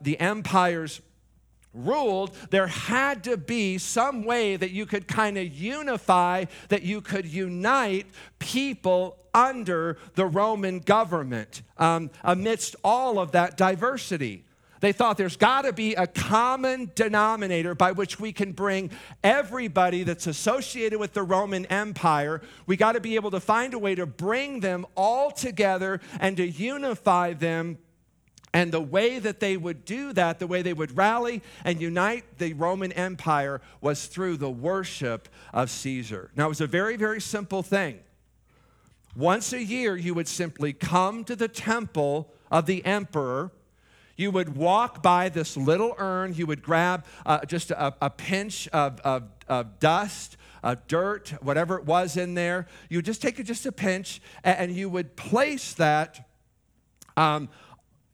[0.00, 1.00] the empires
[1.74, 7.00] ruled, there had to be some way that you could kind of unify, that you
[7.00, 8.06] could unite
[8.38, 14.44] people under the Roman government um, amidst all of that diversity.
[14.80, 18.90] They thought there's got to be a common denominator by which we can bring
[19.24, 22.40] everybody that's associated with the Roman Empire.
[22.66, 26.36] We got to be able to find a way to bring them all together and
[26.36, 27.78] to unify them
[28.58, 32.24] and the way that they would do that, the way they would rally and unite
[32.38, 36.32] the Roman Empire, was through the worship of Caesar.
[36.34, 38.00] Now, it was a very, very simple thing.
[39.14, 43.52] Once a year, you would simply come to the temple of the emperor.
[44.16, 46.34] You would walk by this little urn.
[46.34, 51.78] You would grab uh, just a, a pinch of, of, of dust, uh, dirt, whatever
[51.78, 52.66] it was in there.
[52.88, 56.28] You would just take just a pinch and you would place that
[57.16, 57.48] um,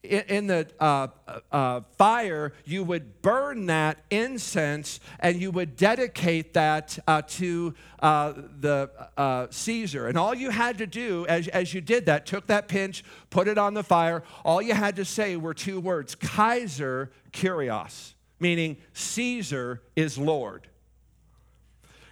[0.04, 1.08] in the uh,
[1.50, 8.34] uh, fire, you would burn that incense and you would dedicate that uh, to uh,
[8.60, 10.06] the uh, Caesar.
[10.08, 13.48] And all you had to do as, as you did that, took that pinch, put
[13.48, 18.76] it on the fire, all you had to say were two words Kaiser Kyrios, meaning
[18.92, 20.68] Caesar is Lord.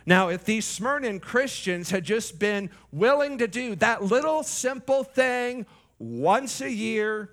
[0.05, 5.64] Now, if these Smyrnan Christians had just been willing to do that little simple thing
[6.01, 7.30] once a year,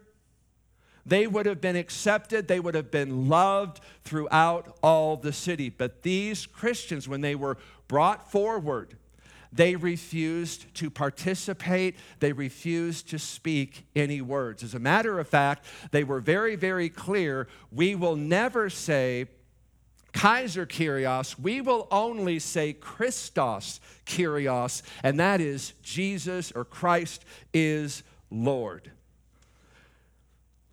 [1.10, 5.70] they would have been accepted, they would have been loved throughout all the city.
[5.70, 7.58] But these Christians, when they were
[7.88, 8.96] brought forward,
[9.52, 11.96] they refused to participate.
[12.20, 14.64] They refused to speak any words.
[14.64, 19.26] As a matter of fact, they were very, very clear we will never say,
[20.12, 28.04] Kaiser Kyrios, we will only say Christos Kyrios, and that is Jesus or Christ is
[28.32, 28.92] Lord.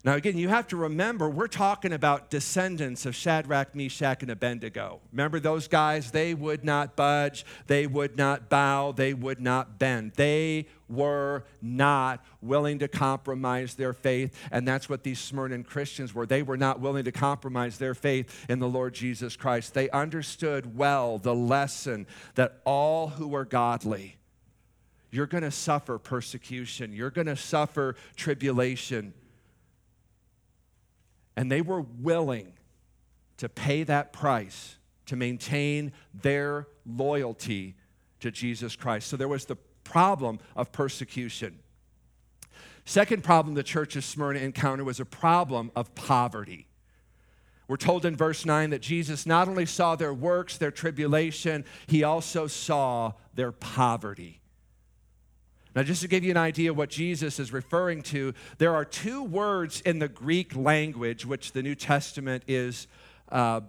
[0.06, 5.00] Now, again, you have to remember, we're talking about descendants of Shadrach, Meshach, and Abednego.
[5.10, 6.12] Remember those guys?
[6.12, 10.12] They would not budge, they would not bow, they would not bend.
[10.12, 16.24] They were not willing to compromise their faith, and that's what these Smyrna Christians were.
[16.24, 19.74] They were not willing to compromise their faith in the Lord Jesus Christ.
[19.74, 24.18] They understood well the lesson that all who are godly,
[25.10, 29.12] you're going to suffer persecution, you're going to suffer tribulation
[31.36, 32.52] and they were willing
[33.36, 34.76] to pay that price
[35.06, 37.76] to maintain their loyalty
[38.20, 39.08] to Jesus Christ.
[39.08, 41.58] So there was the problem of persecution.
[42.84, 46.66] Second problem the church of Smyrna encountered was a problem of poverty.
[47.68, 52.04] We're told in verse 9 that Jesus not only saw their works, their tribulation, he
[52.04, 54.40] also saw their poverty.
[55.76, 59.22] Now, just to give you an idea what Jesus is referring to, there are two
[59.22, 62.86] words in the Greek language, which the New Testament is
[63.30, 63.60] uh,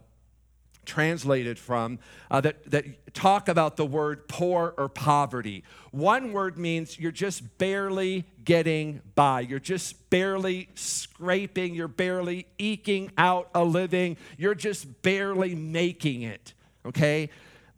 [0.85, 1.99] translated from,
[2.31, 5.65] uh, that, that talk about the word poor or poverty.
[5.91, 13.11] One word means you're just barely getting by, you're just barely scraping, you're barely eking
[13.17, 16.53] out a living, you're just barely making it,
[16.85, 17.29] okay?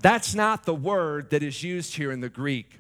[0.02, 2.80] That's not the word that is used here in the Greek.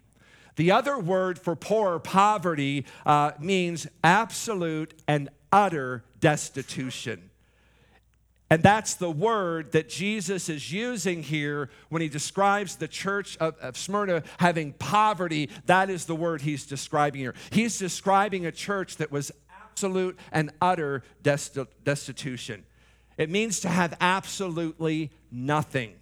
[0.60, 7.30] The other word for poor poverty uh, means absolute and utter destitution.
[8.50, 13.58] And that's the word that Jesus is using here when he describes the church of,
[13.60, 15.50] of, Smyrna having poverty.
[15.68, 17.36] That is the word he's describing here.
[17.52, 19.32] He's describing a church that was
[19.64, 22.66] absolute and utter destitution.
[23.18, 25.99] It means to have absolutely nothing.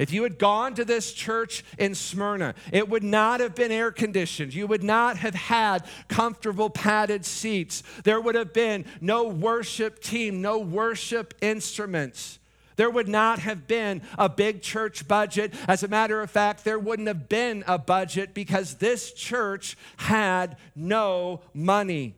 [0.00, 3.92] If you had gone to this church in Smyrna, it would not have been air
[3.92, 4.54] conditioned.
[4.54, 7.82] You would not have had comfortable padded seats.
[8.02, 12.38] There would have been no worship team, no worship instruments.
[12.76, 15.52] There would not have been a big church budget.
[15.68, 20.56] As a matter of fact, there wouldn't have been a budget because this church had
[20.74, 22.14] no money.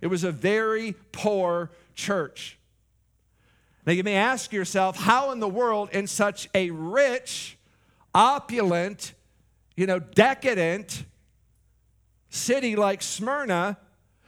[0.00, 2.57] It was a very poor church.
[3.88, 7.56] Now, you may ask yourself, how in the world, in such a rich,
[8.14, 9.14] opulent,
[9.78, 11.06] you know, decadent
[12.28, 13.78] city like Smyrna,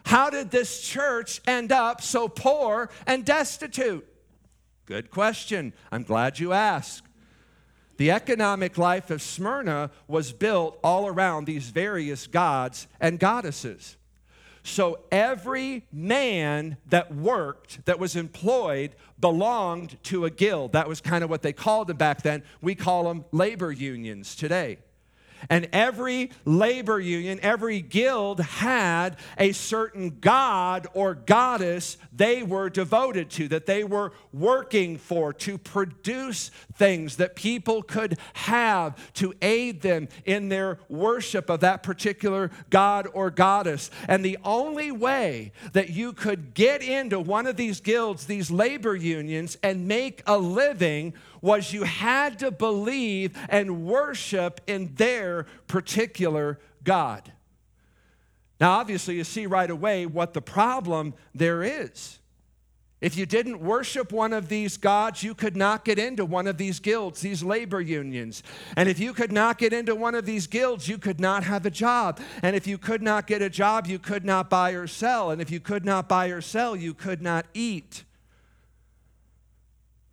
[0.06, 4.08] how did this church end up so poor and destitute?
[4.86, 5.74] Good question.
[5.92, 7.04] I'm glad you asked.
[7.98, 13.98] The economic life of Smyrna was built all around these various gods and goddesses.
[14.71, 20.73] So every man that worked, that was employed, belonged to a guild.
[20.73, 22.45] That was kind of what they called them back then.
[22.62, 24.79] We call them labor unions today.
[25.49, 33.30] And every labor union, every guild had a certain god or goddess they were devoted
[33.30, 39.80] to, that they were working for to produce things that people could have to aid
[39.82, 43.91] them in their worship of that particular god or goddess.
[44.09, 48.95] And the only way that you could get into one of these guilds, these labor
[48.95, 56.59] unions, and make a living was you had to believe and worship in their particular
[56.84, 57.32] God.
[58.61, 62.18] Now, obviously, you see right away what the problem there is.
[63.01, 66.59] If you didn't worship one of these gods, you could not get into one of
[66.59, 68.43] these guilds, these labor unions.
[68.76, 71.64] And if you could not get into one of these guilds, you could not have
[71.64, 72.20] a job.
[72.43, 75.30] And if you could not get a job, you could not buy or sell.
[75.30, 78.05] And if you could not buy or sell, you could not eat.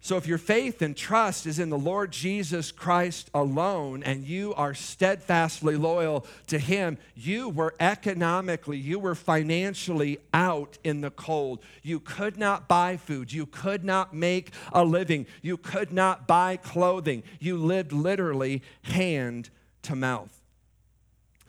[0.08, 4.54] So, if your faith and trust is in the Lord Jesus Christ alone and you
[4.54, 11.60] are steadfastly loyal to Him, you were economically, you were financially out in the cold.
[11.84, 13.34] You could not buy food.
[13.34, 15.26] You could not make a living.
[15.42, 17.24] You could not buy clothing.
[17.42, 19.50] You lived literally hand
[19.82, 20.38] to mouth.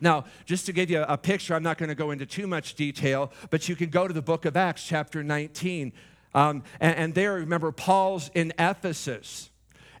[0.01, 2.75] Now, just to give you a picture, I'm not going to go into too much
[2.75, 5.91] detail, but you can go to the book of Acts, chapter 19.
[6.33, 9.49] Um, and, and there, remember, Paul's in Ephesus.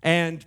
[0.03, 0.45] And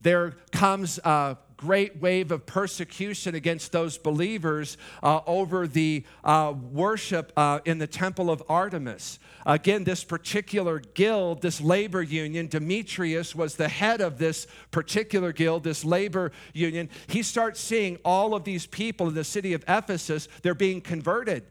[0.00, 7.30] there comes a great wave of persecution against those believers uh, over the uh, worship
[7.36, 9.18] uh, in the temple of Artemis.
[9.44, 15.62] Again, this particular guild, this labor union, Demetrius was the head of this particular guild,
[15.62, 16.88] this labor union.
[17.08, 21.44] He starts seeing all of these people in the city of Ephesus, they're being converted.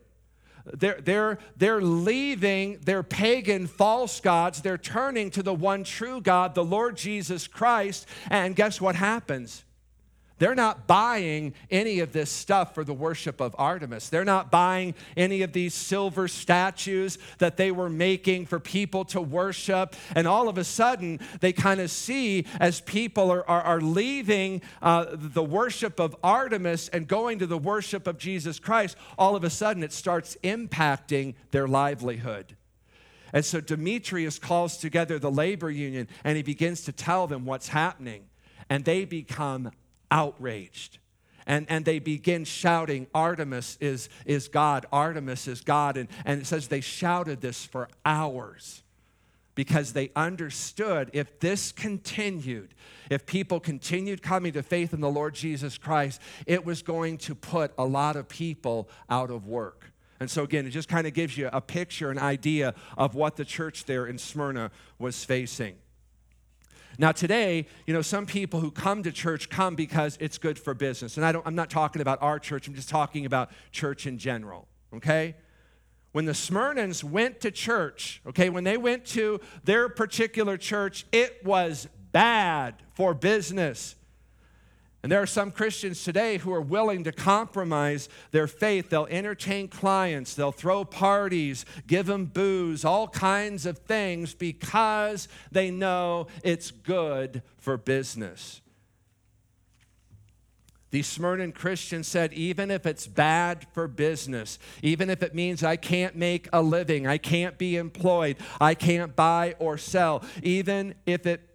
[0.74, 4.62] They're, they're, they're leaving their pagan false gods.
[4.62, 8.08] They're turning to the one true God, the Lord Jesus Christ.
[8.30, 9.64] And guess what happens?
[10.40, 14.10] They're not buying any of this stuff for the worship of Artemis.
[14.10, 19.22] They're not buying any of these silver statues that they were making for people to
[19.22, 19.96] worship.
[20.16, 24.62] And all of a sudden, they kind of see as people are, are, are leaving
[24.82, 29.44] uh, the worship of Artemis and going to the worship of Jesus Christ, all of
[29.44, 32.56] a sudden it starts impacting their livelihood.
[33.34, 37.68] And so Demetrius calls together the labor union and he begins to tell them what's
[37.68, 38.24] happening.
[38.70, 39.72] And they become
[40.12, 41.00] outraged.
[41.46, 45.98] And, and they begin shouting, Artemis is, is God, Artemis is God.
[45.98, 48.84] And, and it says they shouted this for hours
[49.56, 52.74] because they understood if this continued,
[53.10, 57.36] if people continued coming to faith in the Lord Jesus Christ, it was going to
[57.36, 59.92] put a lot of people out of work.
[60.20, 63.38] And so, again, it just kind of gives you a picture, an idea of what
[63.38, 65.76] the church there in Smyrna was facing.
[67.00, 70.74] Now, today, you know, some people who come to church come because it's good for
[70.74, 71.16] business.
[71.16, 74.18] And I don't, I'm not talking about our church, I'm just talking about church in
[74.18, 75.38] general, okay?
[76.12, 81.40] When the Smyrnans went to church, okay, when they went to their particular church, it
[81.46, 83.96] was bad for business.
[85.02, 88.90] And there are some Christians today who are willing to compromise their faith.
[88.90, 95.72] They'll entertain clients, they'll throw parties, give them booze, all kinds of things because they
[95.72, 98.62] know it's good for business.
[100.92, 105.76] The Smyrna Christian said, even if it's bad for business, even if it means I
[105.76, 111.28] can't make a living, I can't be employed, I can't buy or sell, even if
[111.28, 111.49] it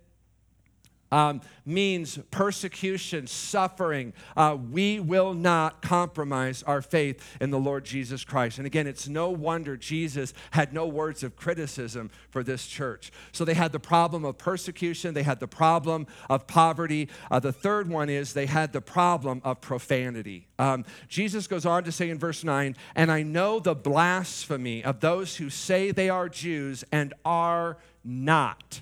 [1.15, 4.13] um, means persecution, suffering.
[4.37, 8.59] Uh, we will not compromise our faith in the Lord Jesus Christ.
[8.59, 13.13] And again, it's no wonder Jesus had no words of criticism for this church.
[13.31, 17.09] So they had the problem of persecution, they had the problem of poverty.
[17.31, 20.49] Uh, the third one is they had the problem of profanity.
[20.59, 24.99] Um, Jesus goes on to say in verse 9, and I know the blasphemy of
[24.99, 28.81] those who say they are Jews and are not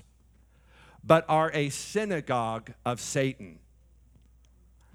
[1.03, 3.59] but are a synagogue of Satan.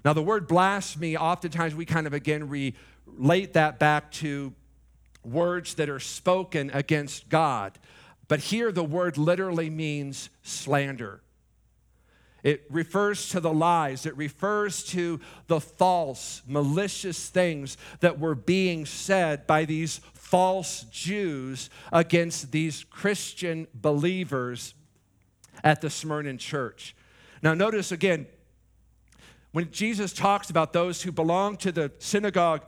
[0.03, 4.53] Now, the word blasphemy, oftentimes we kind of again relate that back to
[5.23, 7.77] words that are spoken against God.
[8.27, 11.21] But here the word literally means slander.
[12.41, 14.05] It refers to the lies.
[14.05, 21.69] It refers to the false, malicious things that were being said by these false Jews
[21.91, 24.73] against these Christian believers
[25.63, 26.95] at the Smyrna church.
[27.41, 28.27] Now, notice again,
[29.51, 32.63] when Jesus talks about those who belong to the synagogue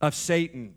[0.00, 0.74] of Satan,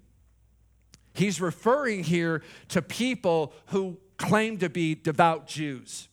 [1.13, 6.07] he's referring here to people who claim to be devout Jews.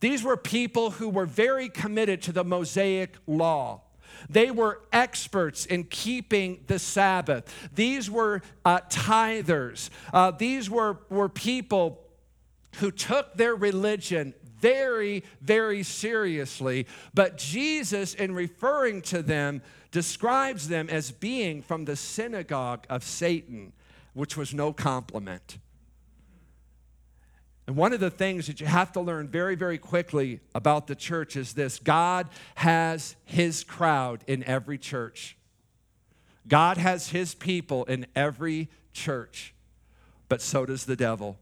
[0.00, 3.82] These were people who were very committed to the Mosaic law.
[4.28, 7.70] They were experts in keeping the Sabbath.
[7.74, 9.90] These were uh, tithers.
[10.12, 12.02] Uh, these were, were people
[12.76, 16.86] who took their religion very, very seriously.
[17.14, 23.72] But Jesus, in referring to them, describes them as being from the synagogue of Satan,
[24.14, 25.58] which was no compliment.
[27.66, 30.96] And one of the things that you have to learn very, very quickly about the
[30.96, 35.36] church is this God has his crowd in every church.
[36.48, 39.54] God has his people in every church,
[40.28, 41.38] but so does the devil.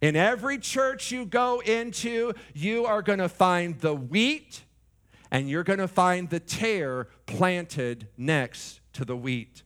[0.00, 4.62] In every church you go into, you are going to find the wheat
[5.30, 9.62] and you're going to find the tare planted next to the wheat.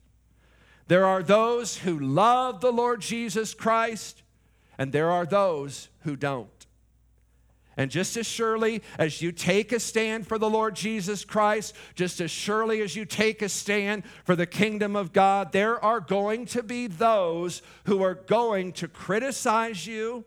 [0.87, 4.21] There are those who love the Lord Jesus Christ,
[4.77, 6.49] and there are those who don't.
[7.75, 12.21] And just as surely as you take a stand for the Lord Jesus Christ, just
[12.21, 16.45] as surely as you take a stand for the kingdom of God, there are going
[16.47, 20.23] to be those who are going to criticize you.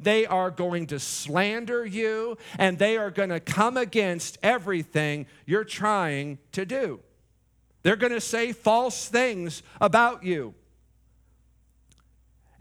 [0.00, 5.62] They are going to slander you, and they are going to come against everything you're
[5.62, 6.98] trying to do.
[7.82, 10.54] They're going to say false things about you.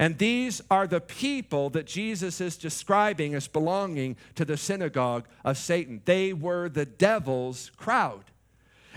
[0.02, 5.60] And these are the people that Jesus is describing as belonging to the synagogue of
[5.60, 6.02] Satan.
[6.06, 8.24] They were the devil's crowd.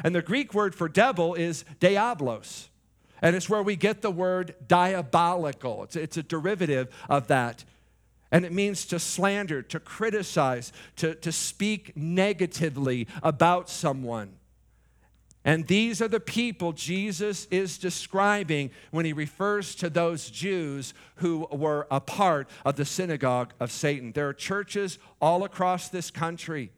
[0.03, 2.71] And the Greek word for devil is diablos.
[3.21, 5.83] And it's where we get the word diabolical.
[5.83, 7.67] It's, it's a derivative of that.
[8.33, 14.37] And it means to slander, to criticize, to, to speak negatively about someone.
[15.45, 21.47] And these are the people Jesus is describing when he refers to those Jews who
[21.53, 24.13] were a part of the synagogue of Satan.
[24.13, 26.71] There are churches all across this country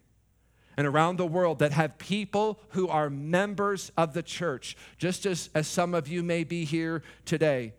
[0.77, 5.49] and around the world that have people who are members of the church, just as,
[5.55, 7.73] as some of you may be here today.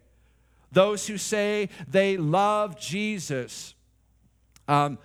[0.72, 3.76] Those who say they love Jesus,
[4.70, 4.98] um,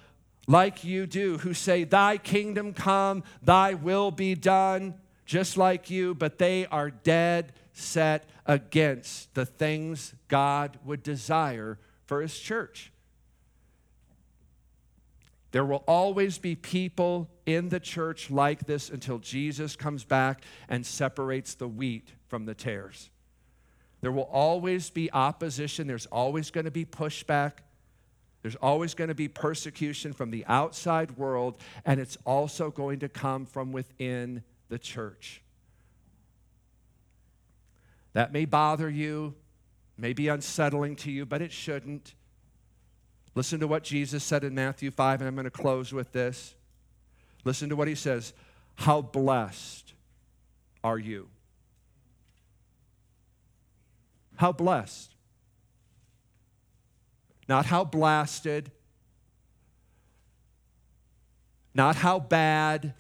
[0.47, 4.95] like you do, who say, Thy kingdom come, Thy will be done
[5.25, 12.20] just like you, but they are dead set against the things God would desire for
[12.20, 12.93] His church.
[15.53, 20.85] There will always be people in the church like this until Jesus comes back and
[20.85, 23.11] separates the wheat from the tares.
[24.01, 27.53] There will always be opposition, there's always going to be pushback.
[28.43, 33.09] There's always going to be persecution from the outside world, and it's also going to
[33.09, 34.43] come from within
[34.73, 35.43] the church.
[38.14, 39.35] That may bother you,
[39.99, 42.14] may be unsettling to you, but it shouldn't.
[43.35, 46.55] Listen to what Jesus said in Matthew 5, and I'm going to close with this.
[47.45, 48.33] Listen to what he says
[48.77, 49.93] How blessed
[50.83, 51.29] are you?
[54.37, 55.14] How blessed.
[57.47, 58.70] Not how blasted,
[61.75, 62.95] not how bad,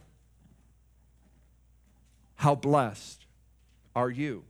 [2.42, 3.24] how blessed
[3.94, 4.42] are you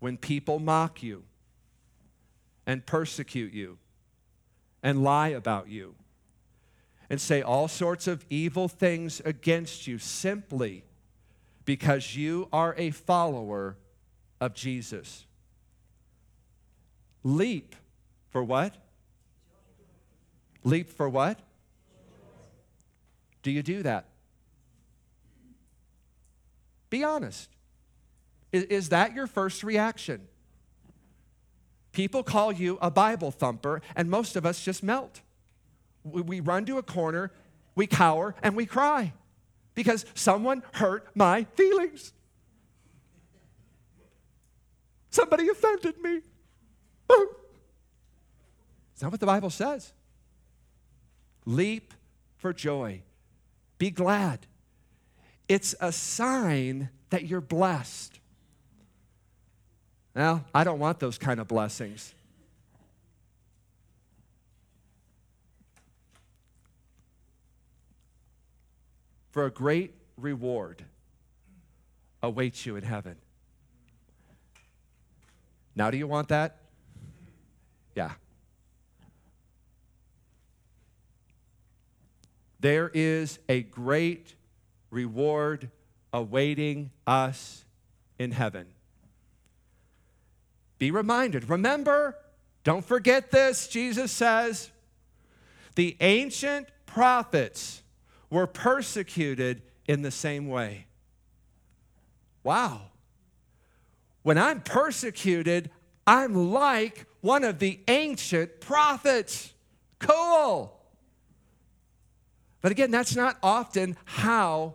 [0.00, 1.22] when people mock you
[2.66, 3.78] and persecute you
[4.82, 5.94] and lie about you
[7.08, 10.82] and say all sorts of evil things against you simply
[11.64, 13.76] because you are a follower
[14.40, 15.26] of Jesus.
[17.22, 17.76] Leap
[18.30, 18.76] for what?
[20.64, 21.38] Leap for what?
[23.44, 24.06] Do you do that?
[26.94, 27.50] Be honest.
[28.52, 30.28] Is, is that your first reaction?
[31.90, 35.20] People call you a Bible thumper, and most of us just melt.
[36.04, 37.32] We, we run to a corner,
[37.74, 39.12] we cower, and we cry
[39.74, 42.12] because someone hurt my feelings.
[45.10, 46.20] Somebody offended me.
[47.10, 47.26] Oh.
[48.94, 49.92] Is that what the Bible says?
[51.44, 51.92] Leap
[52.36, 53.02] for joy.
[53.78, 54.46] Be glad.
[55.48, 58.18] It's a sign that you're blessed.
[60.14, 62.14] Now, I don't want those kind of blessings.
[69.32, 70.84] For a great reward
[72.22, 73.16] awaits you in heaven.
[75.76, 76.58] Now, do you want that?
[77.96, 78.12] Yeah.
[82.60, 84.34] There is a great
[84.94, 85.70] reward
[86.12, 87.64] awaiting us
[88.18, 88.66] in heaven.
[90.78, 91.50] Be reminded.
[91.50, 92.16] Remember,
[92.62, 94.70] don't forget this, Jesus says.
[95.74, 97.82] The ancient prophets
[98.30, 100.86] were persecuted in the same way.
[102.42, 102.82] Wow.
[104.22, 105.70] When I'm persecuted,
[106.06, 109.52] I'm like one of the ancient prophets.
[109.98, 110.78] Cool.
[112.60, 114.74] But again, that's not often how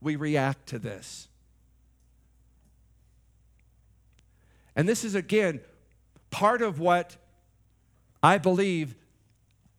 [0.00, 1.28] we react to this.
[4.76, 5.60] And this is, again,
[6.30, 7.16] part of what
[8.22, 8.94] I believe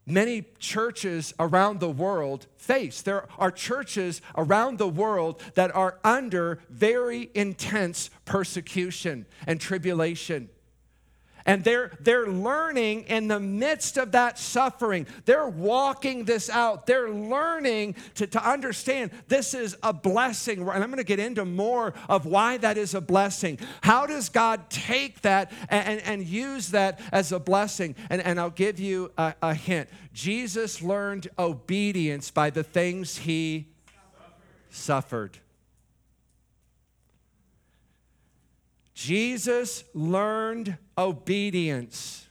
[0.06, 3.02] many churches around the world face.
[3.02, 10.50] There are churches around the world that are under very intense persecution and tribulation.
[11.46, 15.08] And they're, they're learning in the midst of that suffering.
[15.26, 16.86] They're walking this out.
[16.86, 20.60] They're learning to, to understand this is a blessing.
[20.60, 23.60] And I'm going to get into more of why that is a blessing.
[23.82, 27.96] How does God take that and, and, and use that as a blessing?
[28.10, 29.90] And, and I'll give you a, a hint.
[30.14, 33.68] Jesus learned obedience by the things he
[34.70, 35.38] suffered.
[35.38, 35.51] suffered.
[39.02, 42.28] Jesus learned obedience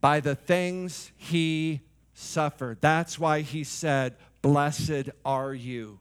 [0.00, 1.80] by the things he
[2.14, 2.78] suffered.
[2.80, 5.98] That's why he said, Blessed are you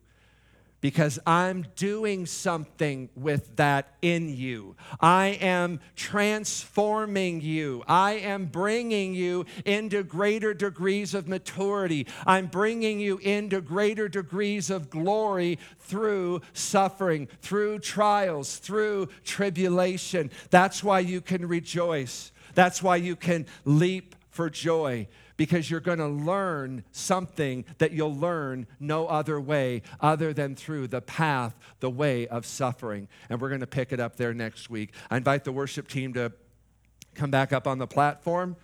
[0.81, 4.75] because I'm doing something with that in you.
[4.99, 7.83] I am transforming you.
[7.87, 12.07] I am bringing you into greater degrees of maturity.
[12.25, 20.31] I'm bringing you into greater degrees of glory through suffering, through trials, through tribulation.
[20.49, 22.31] That's why you can rejoice.
[22.55, 25.07] That's why you can leap for joy
[25.39, 30.85] because you're going to learn something that you'll learn no other way other than through
[30.85, 33.07] the path, the way of suffering.
[33.29, 34.91] And we're going to pick it up there next week.
[35.09, 36.33] I invite the worship team to
[37.15, 38.57] come back up on the platform.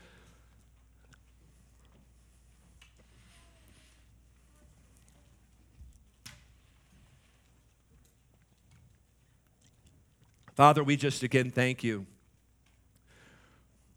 [10.55, 12.05] Father, we just again thank you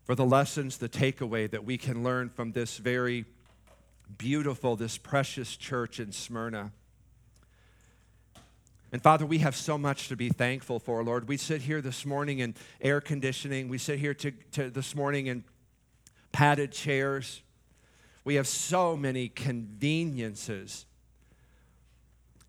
[0.09, 3.27] for the lessons, the takeaway that we can learn from this very
[4.17, 6.73] beautiful, this precious church in Smyrna.
[8.91, 11.29] And Father, we have so much to be thankful for, Lord.
[11.29, 13.69] We sit here this morning in air conditioning.
[13.69, 15.45] We sit here to, to this morning in
[16.33, 17.43] padded chairs.
[18.25, 20.87] We have so many conveniences.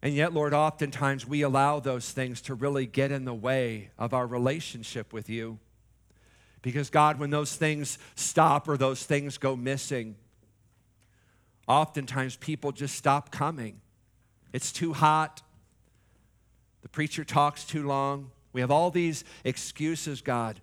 [0.01, 4.13] And yet, Lord, oftentimes we allow those things to really get in the way of
[4.13, 5.59] our relationship with you.
[6.61, 10.15] Because, God, when those things stop or those things go missing,
[11.67, 13.79] oftentimes people just stop coming.
[14.51, 15.41] It's too hot.
[16.81, 18.31] The preacher talks too long.
[18.51, 20.59] We have all these excuses, God.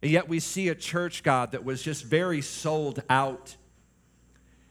[0.00, 3.56] And yet we see a church, God, that was just very sold out.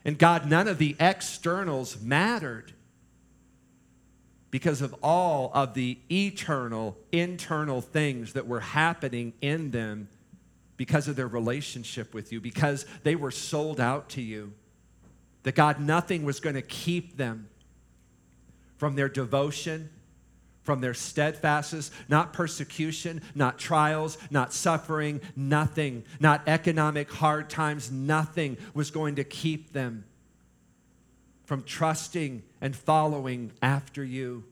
[0.06, 2.72] And God, none of the externals mattered
[4.52, 10.08] because of all of the eternal, internal things that were happening in them
[10.78, 14.54] because of their relationship with you, because they were sold out to you.
[15.44, 17.50] That God, nothing was going to keep them
[18.78, 19.90] from their devotion,
[20.64, 28.58] from their steadfastness, not persecution, not trials, not suffering, nothing, not economic hard times, nothing
[28.74, 30.04] was going to keep them
[31.46, 34.44] from trusting and following after you.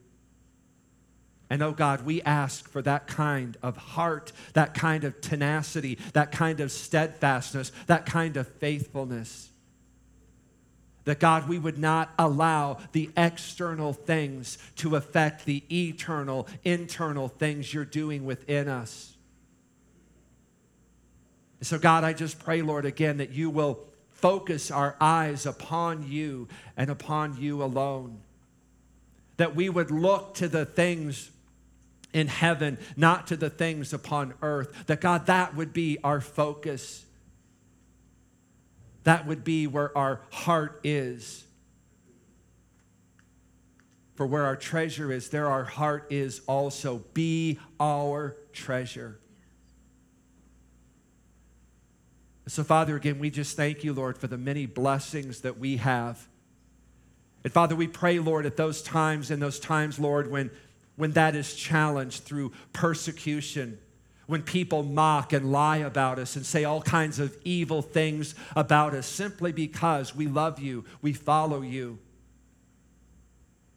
[1.53, 6.31] And oh God, we ask for that kind of heart, that kind of tenacity, that
[6.31, 9.51] kind of steadfastness, that kind of faithfulness.
[11.05, 17.71] That God, we would not allow the external things to affect the eternal, internal things
[17.71, 19.15] you're doing within us.
[21.61, 23.77] So, God, I just pray, Lord, again, that you will
[24.09, 28.21] focus our eyes upon you and upon you alone.
[29.37, 31.29] That we would look to the things
[32.13, 34.85] in heaven, not to the things upon earth.
[34.85, 37.03] That God, that would be our focus.
[39.03, 41.43] That would be where our heart is.
[44.15, 47.03] For where our treasure is, there our heart is also.
[47.13, 49.19] Be our treasure.
[52.47, 56.27] So, Father, again, we just thank you, Lord, for the many blessings that we have.
[57.43, 60.51] And Father, we pray, Lord, at those times, in those times, Lord, when,
[60.95, 63.77] when that is challenged through persecution,
[64.27, 68.93] when people mock and lie about us and say all kinds of evil things about
[68.93, 71.99] us simply because we love you, we follow you.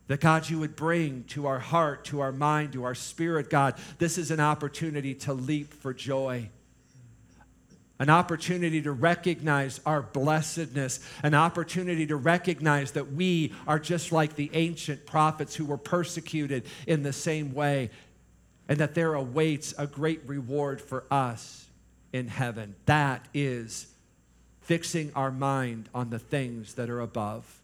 [0.08, 3.74] That God, you would bring to our heart, to our mind, to our spirit, God,
[3.98, 6.48] this is an opportunity to leap for joy
[7.98, 14.36] an opportunity to recognize our blessedness, an opportunity to recognize that we are just like
[14.36, 17.90] the ancient prophets who were persecuted in the same way,
[18.68, 21.66] and that there awaits a great reward for us
[22.12, 22.74] in heaven.
[22.84, 23.86] That is
[24.60, 27.62] fixing our mind on the things that are above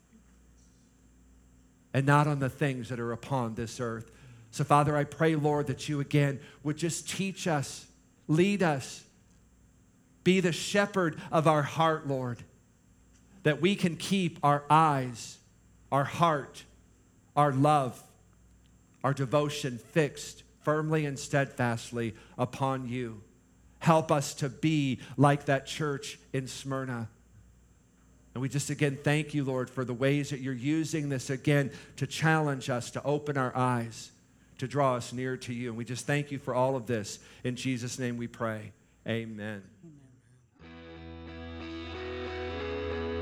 [1.93, 4.11] and not on the things that are upon this earth.
[4.51, 7.87] So, Father, I pray, Lord, that you again would just teach us,
[8.28, 9.05] lead us
[10.25, 12.39] be the shepherd of our heart, Lord,
[13.43, 15.39] that we can keep our eyes,
[15.91, 16.64] our heart,
[17.37, 18.03] our love,
[19.03, 23.23] our devotion fixed firmly and steadfastly upon you.
[23.81, 27.09] Help us to be like that church in Smyrna.
[28.35, 31.70] And we just again thank you, Lord, for the ways that you're using this again
[31.97, 34.11] to challenge us, to open our eyes,
[34.59, 35.70] to draw us near to you.
[35.70, 37.18] And we just thank you for all of this.
[37.45, 38.73] In Jesus' name we pray.
[39.07, 39.62] Amen.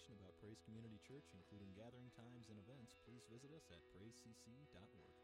[0.00, 5.19] information about Praise Community Church, including gathering times and events, please visit us at praisecc.org.